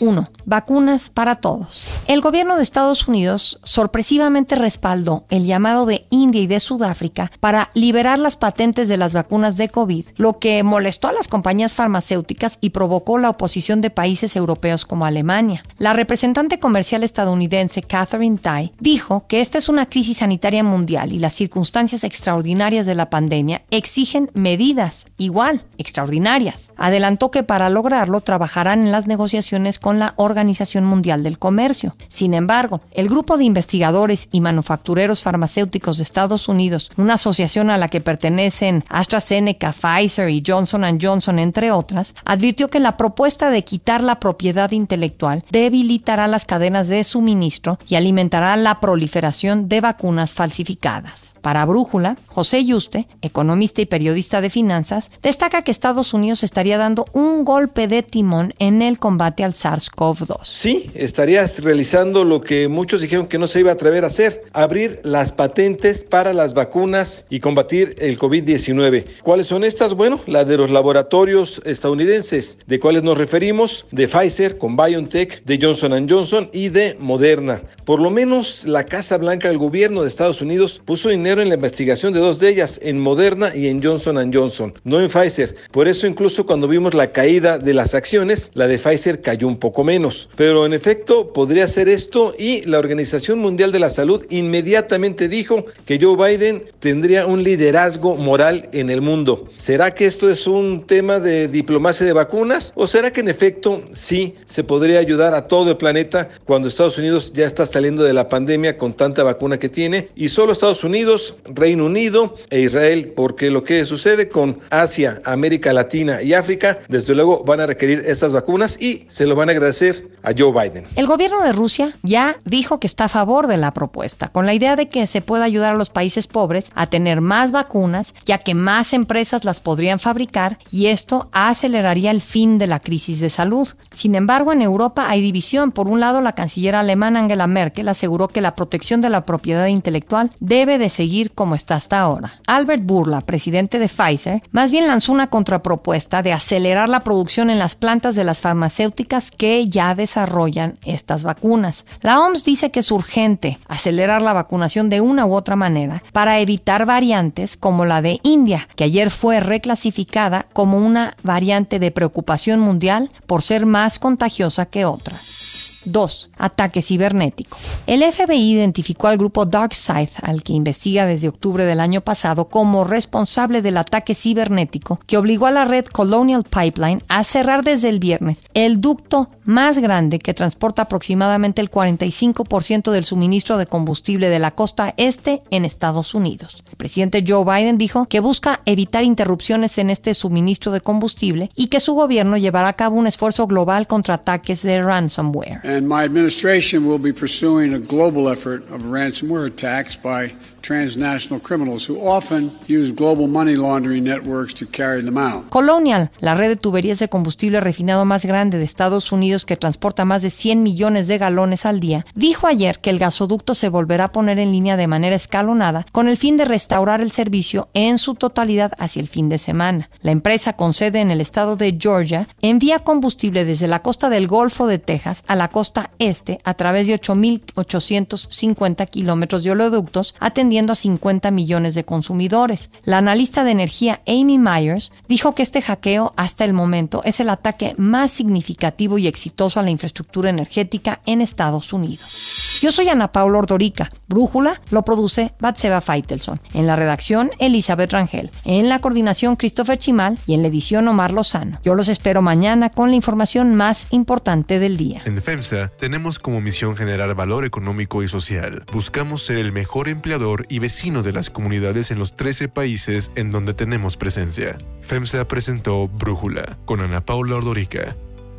1. 0.00 0.30
Vacunas 0.44 1.10
para 1.10 1.36
todos. 1.36 1.82
El 2.06 2.20
gobierno 2.20 2.56
de 2.56 2.62
Estados 2.62 3.06
Unidos 3.06 3.60
sorpresivamente 3.62 4.56
respaldó 4.56 5.24
el 5.30 5.44
llamado 5.44 5.86
de 5.86 6.06
India 6.10 6.40
y 6.40 6.46
de 6.46 6.60
Sudáfrica 6.60 7.30
para 7.40 7.70
liberar 7.74 8.18
las 8.18 8.36
patentes 8.36 8.88
de 8.88 8.96
las 8.96 9.12
vacunas 9.12 9.56
de 9.56 9.68
COVID, 9.68 10.06
lo 10.16 10.38
que 10.38 10.62
molestó 10.62 11.08
a 11.08 11.12
las 11.12 11.28
compañías 11.28 11.74
farmacéuticas 11.74 12.58
y 12.60 12.70
provocó 12.70 13.18
la 13.18 13.30
oposición 13.30 13.80
de 13.80 13.90
países 13.90 14.36
europeos 14.36 14.84
como 14.84 15.04
Alemania. 15.04 15.62
La 15.78 15.92
representante 15.92 16.58
comercial 16.58 17.02
estadounidense 17.02 17.82
Catherine 17.82 18.38
Tai 18.38 18.72
dijo 18.80 19.26
que 19.28 19.40
esta 19.40 19.58
es 19.58 19.68
una 19.68 19.86
crisis 19.86 20.18
sanitaria 20.18 20.64
mundial 20.64 21.12
y 21.12 21.18
las 21.18 21.34
circunstancias 21.34 22.04
extraordinarias 22.04 22.86
de 22.86 22.94
la 22.94 23.10
pandemia 23.10 23.62
exigen 23.70 24.30
medidas 24.34 25.06
igual 25.16 25.64
extraordinarias. 25.78 26.70
Adelantó 26.76 27.30
que 27.30 27.42
para 27.42 27.70
lograrlo 27.70 28.20
trabajarán 28.20 28.86
en 28.86 28.92
las 28.92 29.06
negociaciones 29.06 29.78
con 29.78 29.89
la 29.98 30.14
Organización 30.16 30.84
Mundial 30.84 31.22
del 31.22 31.38
Comercio. 31.38 31.96
Sin 32.08 32.34
embargo, 32.34 32.80
el 32.92 33.08
grupo 33.08 33.36
de 33.36 33.44
investigadores 33.44 34.28
y 34.32 34.40
manufactureros 34.40 35.22
farmacéuticos 35.22 35.96
de 35.96 36.02
Estados 36.02 36.48
Unidos, 36.48 36.90
una 36.96 37.14
asociación 37.14 37.70
a 37.70 37.78
la 37.78 37.88
que 37.88 38.00
pertenecen 38.00 38.84
AstraZeneca, 38.88 39.72
Pfizer 39.72 40.30
y 40.30 40.42
Johnson 40.46 40.84
Johnson, 41.00 41.38
entre 41.38 41.72
otras, 41.72 42.14
advirtió 42.24 42.68
que 42.68 42.80
la 42.80 42.96
propuesta 42.96 43.50
de 43.50 43.64
quitar 43.64 44.02
la 44.02 44.20
propiedad 44.20 44.70
intelectual 44.70 45.42
debilitará 45.50 46.26
las 46.28 46.44
cadenas 46.44 46.88
de 46.88 47.04
suministro 47.04 47.78
y 47.88 47.96
alimentará 47.96 48.56
la 48.56 48.80
proliferación 48.80 49.68
de 49.68 49.80
vacunas 49.80 50.34
falsificadas. 50.34 51.34
Para 51.40 51.64
Brújula, 51.64 52.16
José 52.26 52.64
Yuste, 52.64 53.08
economista 53.22 53.80
y 53.80 53.86
periodista 53.86 54.40
de 54.40 54.50
finanzas, 54.50 55.10
destaca 55.22 55.62
que 55.62 55.70
Estados 55.70 56.12
Unidos 56.12 56.42
estaría 56.42 56.76
dando 56.76 57.06
un 57.12 57.44
golpe 57.44 57.88
de 57.88 58.02
timón 58.02 58.54
en 58.58 58.82
el 58.82 58.98
combate 58.98 59.42
al 59.42 59.54
SARS-CoV-2. 59.80 60.44
Sí, 60.44 60.90
estarías 60.94 61.62
realizando 61.62 62.24
lo 62.24 62.40
que 62.40 62.68
muchos 62.68 63.00
dijeron 63.00 63.26
que 63.26 63.38
no 63.38 63.46
se 63.46 63.60
iba 63.60 63.70
a 63.70 63.74
atrever 63.74 64.04
a 64.04 64.08
hacer, 64.08 64.42
abrir 64.52 65.00
las 65.04 65.32
patentes 65.32 66.04
para 66.04 66.32
las 66.32 66.54
vacunas 66.54 67.24
y 67.30 67.40
combatir 67.40 67.94
el 67.98 68.18
COVID-19. 68.18 69.04
¿Cuáles 69.22 69.46
son 69.46 69.64
estas? 69.64 69.94
Bueno, 69.94 70.20
la 70.26 70.44
de 70.44 70.56
los 70.56 70.70
laboratorios 70.70 71.60
estadounidenses, 71.64 72.58
de 72.66 72.80
cuáles 72.80 73.02
nos 73.02 73.18
referimos, 73.18 73.86
de 73.90 74.08
Pfizer 74.08 74.58
con 74.58 74.76
BioNTech, 74.76 75.44
de 75.44 75.58
Johnson 75.60 76.08
Johnson 76.08 76.50
y 76.52 76.68
de 76.68 76.96
Moderna. 76.98 77.62
Por 77.84 78.00
lo 78.00 78.10
menos 78.10 78.64
la 78.64 78.84
Casa 78.84 79.16
Blanca 79.18 79.48
del 79.48 79.58
gobierno 79.58 80.02
de 80.02 80.08
Estados 80.08 80.40
Unidos 80.40 80.80
puso 80.84 81.08
dinero 81.08 81.42
en 81.42 81.48
la 81.48 81.54
investigación 81.54 82.12
de 82.12 82.20
dos 82.20 82.38
de 82.38 82.48
ellas, 82.48 82.78
en 82.82 83.00
Moderna 83.00 83.54
y 83.54 83.68
en 83.68 83.82
Johnson 83.82 84.30
Johnson, 84.32 84.74
no 84.84 85.00
en 85.00 85.08
Pfizer. 85.08 85.54
Por 85.72 85.88
eso 85.88 86.06
incluso 86.06 86.46
cuando 86.46 86.68
vimos 86.68 86.94
la 86.94 87.12
caída 87.12 87.58
de 87.58 87.74
las 87.74 87.94
acciones, 87.94 88.50
la 88.54 88.66
de 88.66 88.78
Pfizer 88.78 89.20
cayó 89.20 89.46
un 89.46 89.58
poco 89.60 89.84
menos. 89.84 90.28
Pero 90.36 90.66
en 90.66 90.72
efecto 90.72 91.32
podría 91.32 91.66
ser 91.66 91.88
esto 91.88 92.34
y 92.36 92.62
la 92.62 92.78
Organización 92.78 93.38
Mundial 93.38 93.72
de 93.72 93.78
la 93.78 93.90
Salud 93.90 94.26
inmediatamente 94.30 95.28
dijo 95.28 95.66
que 95.84 95.98
Joe 96.00 96.16
Biden 96.16 96.64
tendría 96.80 97.26
un 97.26 97.42
liderazgo 97.42 98.16
moral 98.16 98.68
en 98.72 98.90
el 98.90 99.00
mundo. 99.00 99.48
¿Será 99.56 99.94
que 99.94 100.06
esto 100.06 100.30
es 100.30 100.46
un 100.46 100.86
tema 100.86 101.20
de 101.20 101.48
diplomacia 101.48 102.06
de 102.06 102.12
vacunas 102.12 102.72
o 102.74 102.86
será 102.86 103.12
que 103.12 103.20
en 103.20 103.28
efecto 103.28 103.82
sí 103.92 104.34
se 104.46 104.64
podría 104.64 104.98
ayudar 104.98 105.34
a 105.34 105.46
todo 105.46 105.70
el 105.70 105.76
planeta 105.76 106.30
cuando 106.44 106.68
Estados 106.68 106.98
Unidos 106.98 107.32
ya 107.34 107.46
está 107.46 107.66
saliendo 107.66 108.02
de 108.02 108.12
la 108.12 108.28
pandemia 108.28 108.76
con 108.76 108.94
tanta 108.94 109.22
vacuna 109.22 109.58
que 109.58 109.68
tiene 109.68 110.08
y 110.16 110.28
solo 110.28 110.52
Estados 110.52 110.82
Unidos 110.84 111.34
Reino 111.44 111.86
Unido 111.86 112.36
e 112.50 112.60
Israel, 112.60 113.12
porque 113.14 113.50
lo 113.50 113.64
que 113.64 113.84
sucede 113.84 114.28
con 114.28 114.58
Asia, 114.70 115.20
América 115.24 115.72
Latina 115.72 116.22
y 116.22 116.34
África, 116.34 116.78
desde 116.88 117.14
luego 117.14 117.44
van 117.44 117.60
a 117.60 117.66
requerir 117.66 118.02
estas 118.06 118.32
vacunas 118.32 118.80
y 118.80 119.04
se 119.08 119.26
lo 119.26 119.34
van 119.34 119.49
a 119.49 119.49
agradecer 119.50 120.10
a 120.22 120.32
Joe 120.36 120.52
Biden. 120.52 120.84
El 120.96 121.06
gobierno 121.06 121.42
de 121.42 121.52
Rusia 121.52 121.94
ya 122.02 122.36
dijo 122.44 122.78
que 122.78 122.86
está 122.86 123.04
a 123.06 123.08
favor 123.08 123.46
de 123.46 123.56
la 123.56 123.72
propuesta, 123.72 124.28
con 124.28 124.46
la 124.46 124.54
idea 124.54 124.76
de 124.76 124.88
que 124.88 125.06
se 125.06 125.22
pueda 125.22 125.44
ayudar 125.44 125.72
a 125.72 125.78
los 125.78 125.90
países 125.90 126.26
pobres 126.26 126.70
a 126.74 126.86
tener 126.86 127.20
más 127.20 127.52
vacunas, 127.52 128.14
ya 128.26 128.38
que 128.38 128.54
más 128.54 128.92
empresas 128.92 129.44
las 129.44 129.60
podrían 129.60 129.98
fabricar 129.98 130.58
y 130.70 130.86
esto 130.86 131.28
aceleraría 131.32 132.10
el 132.10 132.20
fin 132.20 132.58
de 132.58 132.66
la 132.66 132.80
crisis 132.80 133.20
de 133.20 133.30
salud. 133.30 133.68
Sin 133.92 134.14
embargo, 134.14 134.52
en 134.52 134.62
Europa 134.62 135.06
hay 135.08 135.20
división. 135.22 135.72
Por 135.72 135.88
un 135.88 136.00
lado, 136.00 136.20
la 136.20 136.32
canciller 136.32 136.74
alemana 136.74 137.20
Angela 137.20 137.46
Merkel 137.46 137.88
aseguró 137.88 138.28
que 138.28 138.40
la 138.40 138.54
protección 138.54 139.00
de 139.00 139.10
la 139.10 139.24
propiedad 139.24 139.66
intelectual 139.66 140.30
debe 140.40 140.78
de 140.78 140.88
seguir 140.88 141.32
como 141.32 141.54
está 141.54 141.76
hasta 141.76 142.00
ahora. 142.00 142.34
Albert 142.46 142.84
Burla, 142.84 143.20
presidente 143.22 143.78
de 143.78 143.88
Pfizer, 143.88 144.42
más 144.52 144.70
bien 144.70 144.86
lanzó 144.86 145.12
una 145.12 145.28
contrapropuesta 145.28 146.22
de 146.22 146.32
acelerar 146.32 146.88
la 146.88 147.00
producción 147.00 147.50
en 147.50 147.58
las 147.58 147.74
plantas 147.74 148.14
de 148.14 148.24
las 148.24 148.40
farmacéuticas 148.40 149.30
que 149.40 149.70
ya 149.70 149.94
desarrollan 149.94 150.76
estas 150.84 151.24
vacunas. 151.24 151.86
La 152.02 152.20
OMS 152.20 152.44
dice 152.44 152.70
que 152.70 152.80
es 152.80 152.90
urgente 152.90 153.58
acelerar 153.68 154.20
la 154.20 154.34
vacunación 154.34 154.90
de 154.90 155.00
una 155.00 155.24
u 155.24 155.32
otra 155.32 155.56
manera 155.56 156.02
para 156.12 156.40
evitar 156.40 156.84
variantes 156.84 157.56
como 157.56 157.86
la 157.86 158.02
de 158.02 158.20
India, 158.22 158.68
que 158.76 158.84
ayer 158.84 159.10
fue 159.10 159.40
reclasificada 159.40 160.44
como 160.52 160.76
una 160.76 161.16
variante 161.22 161.78
de 161.78 161.90
preocupación 161.90 162.60
mundial 162.60 163.10
por 163.24 163.40
ser 163.40 163.64
más 163.64 163.98
contagiosa 163.98 164.66
que 164.66 164.84
otras. 164.84 165.69
2. 165.84 166.30
Ataque 166.38 166.82
cibernético. 166.82 167.56
El 167.86 168.02
FBI 168.02 168.52
identificó 168.52 169.08
al 169.08 169.18
grupo 169.18 169.46
DarkSide, 169.46 170.10
al 170.22 170.42
que 170.42 170.52
investiga 170.52 171.06
desde 171.06 171.28
octubre 171.28 171.64
del 171.64 171.80
año 171.80 172.00
pasado, 172.00 172.48
como 172.48 172.84
responsable 172.84 173.62
del 173.62 173.76
ataque 173.76 174.14
cibernético 174.14 175.00
que 175.06 175.16
obligó 175.16 175.46
a 175.46 175.50
la 175.50 175.64
red 175.64 175.86
Colonial 175.86 176.44
Pipeline 176.44 177.02
a 177.08 177.24
cerrar 177.24 177.64
desde 177.64 177.88
el 177.88 177.98
viernes 177.98 178.44
el 178.54 178.80
ducto 178.80 179.30
más 179.50 179.78
grande 179.78 180.20
que 180.20 180.32
transporta 180.32 180.82
aproximadamente 180.82 181.60
el 181.60 181.70
45% 181.70 182.92
del 182.92 183.04
suministro 183.04 183.58
de 183.58 183.66
combustible 183.66 184.28
de 184.28 184.38
la 184.38 184.52
costa 184.52 184.94
este 184.96 185.42
en 185.50 185.64
Estados 185.64 186.14
Unidos. 186.14 186.62
El 186.70 186.76
presidente 186.76 187.24
Joe 187.26 187.44
Biden 187.44 187.76
dijo 187.76 188.06
que 188.06 188.20
busca 188.20 188.60
evitar 188.64 189.02
interrupciones 189.02 189.76
en 189.78 189.90
este 189.90 190.14
suministro 190.14 190.70
de 190.70 190.80
combustible 190.80 191.50
y 191.56 191.66
que 191.66 191.80
su 191.80 191.94
gobierno 191.94 192.36
llevará 192.36 192.68
a 192.68 192.74
cabo 192.74 192.96
un 192.96 193.08
esfuerzo 193.08 193.48
global 193.48 193.88
contra 193.88 194.14
ataques 194.14 194.62
de 194.62 194.82
ransomware. 194.82 195.60
And 195.64 195.82
my 195.82 196.04
administration 196.04 196.86
will 196.86 197.00
be 197.00 197.12
pursuing 197.12 197.74
a 197.74 197.78
global 197.78 198.32
effort 198.32 198.62
of 198.70 198.86
ransomware 198.86 199.46
attacks 199.46 200.00
by 200.00 200.32
transnational 200.62 201.40
criminals 201.40 201.88
who 201.88 201.98
often 202.00 202.52
use 202.68 202.92
global 202.92 203.26
money 203.26 203.56
laundering 203.56 204.04
networks 204.04 204.54
to 204.54 204.66
carry 204.66 205.02
them 205.02 205.18
out. 205.18 205.48
Colonial, 205.50 206.10
la 206.20 206.34
red 206.34 206.48
de 206.48 206.56
tuberías 206.56 206.98
de 206.98 207.08
combustible 207.08 207.60
refinado 207.60 208.04
más 208.04 208.24
grande 208.24 208.58
de 208.58 208.64
Estados 208.64 209.12
Unidos 209.12 209.39
que 209.44 209.56
transporta 209.56 210.04
más 210.04 210.22
de 210.22 210.30
100 210.30 210.62
millones 210.62 211.08
de 211.08 211.18
galones 211.18 211.66
al 211.66 211.80
día, 211.80 212.06
dijo 212.14 212.46
ayer 212.46 212.80
que 212.80 212.90
el 212.90 212.98
gasoducto 212.98 213.54
se 213.54 213.68
volverá 213.68 214.04
a 214.04 214.12
poner 214.12 214.38
en 214.38 214.52
línea 214.52 214.76
de 214.76 214.86
manera 214.86 215.16
escalonada 215.16 215.86
con 215.92 216.08
el 216.08 216.16
fin 216.16 216.36
de 216.36 216.44
restaurar 216.44 217.00
el 217.00 217.10
servicio 217.10 217.68
en 217.74 217.98
su 217.98 218.14
totalidad 218.14 218.72
hacia 218.78 219.00
el 219.00 219.08
fin 219.08 219.28
de 219.28 219.38
semana. 219.38 219.90
La 220.02 220.10
empresa 220.10 220.54
con 220.54 220.72
sede 220.72 221.00
en 221.00 221.10
el 221.10 221.20
estado 221.20 221.56
de 221.56 221.76
Georgia 221.78 222.28
envía 222.42 222.80
combustible 222.80 223.44
desde 223.44 223.68
la 223.68 223.82
costa 223.82 224.08
del 224.08 224.26
Golfo 224.26 224.66
de 224.66 224.78
Texas 224.78 225.22
a 225.26 225.36
la 225.36 225.48
costa 225.48 225.90
este 225.98 226.40
a 226.44 226.54
través 226.54 226.86
de 226.86 226.94
8.850 226.94 228.88
kilómetros 228.88 229.44
de 229.44 229.50
oleoductos 229.50 230.14
atendiendo 230.20 230.72
a 230.72 230.76
50 230.76 231.30
millones 231.30 231.74
de 231.74 231.84
consumidores. 231.84 232.70
La 232.84 232.98
analista 232.98 233.44
de 233.44 233.52
energía 233.52 234.00
Amy 234.06 234.38
Myers 234.38 234.92
dijo 235.08 235.34
que 235.34 235.42
este 235.42 235.62
hackeo 235.62 236.12
hasta 236.16 236.44
el 236.44 236.52
momento 236.52 237.02
es 237.04 237.20
el 237.20 237.30
ataque 237.30 237.74
más 237.76 238.10
significativo 238.10 238.98
y 238.98 239.06
exitoso 239.20 239.60
a 239.60 239.62
la 239.62 239.70
infraestructura 239.70 240.30
energética 240.30 241.00
en 241.04 241.20
Estados 241.20 241.74
Unidos. 241.74 242.58
Yo 242.62 242.70
soy 242.70 242.88
Ana 242.88 243.12
Paula 243.12 243.38
Ordorica. 243.38 243.90
Brújula 244.08 244.60
lo 244.70 244.82
produce 244.82 245.34
Batseba 245.40 245.82
Feitelson. 245.82 246.40
En 246.54 246.66
la 246.66 246.74
redacción, 246.74 247.30
Elizabeth 247.38 247.92
Rangel. 247.92 248.30
En 248.44 248.70
la 248.70 248.78
coordinación, 248.78 249.36
Christopher 249.36 249.76
Chimal. 249.76 250.18
Y 250.26 250.34
en 250.34 250.42
la 250.42 250.48
edición, 250.48 250.88
Omar 250.88 251.12
Lozano. 251.12 251.58
Yo 251.62 251.74
los 251.74 251.88
espero 251.88 252.22
mañana 252.22 252.70
con 252.70 252.88
la 252.88 252.96
información 252.96 253.54
más 253.56 253.86
importante 253.90 254.58
del 254.58 254.78
día. 254.78 255.02
En 255.04 255.20
FEMSA 255.20 255.68
tenemos 255.78 256.18
como 256.18 256.40
misión 256.40 256.76
generar 256.76 257.14
valor 257.14 257.44
económico 257.44 258.02
y 258.02 258.08
social. 258.08 258.64
Buscamos 258.72 259.24
ser 259.24 259.36
el 259.36 259.52
mejor 259.52 259.88
empleador 259.88 260.46
y 260.48 260.60
vecino 260.60 261.02
de 261.02 261.12
las 261.12 261.28
comunidades 261.28 261.90
en 261.90 261.98
los 261.98 262.16
13 262.16 262.48
países 262.48 263.10
en 263.16 263.30
donde 263.30 263.52
tenemos 263.52 263.98
presencia. 263.98 264.56
FEMSA 264.80 265.28
presentó 265.28 265.88
Brújula 265.88 266.58
con 266.64 266.80
Ana 266.80 267.04
Paula 267.04 267.36
Ordorica. 267.36 267.96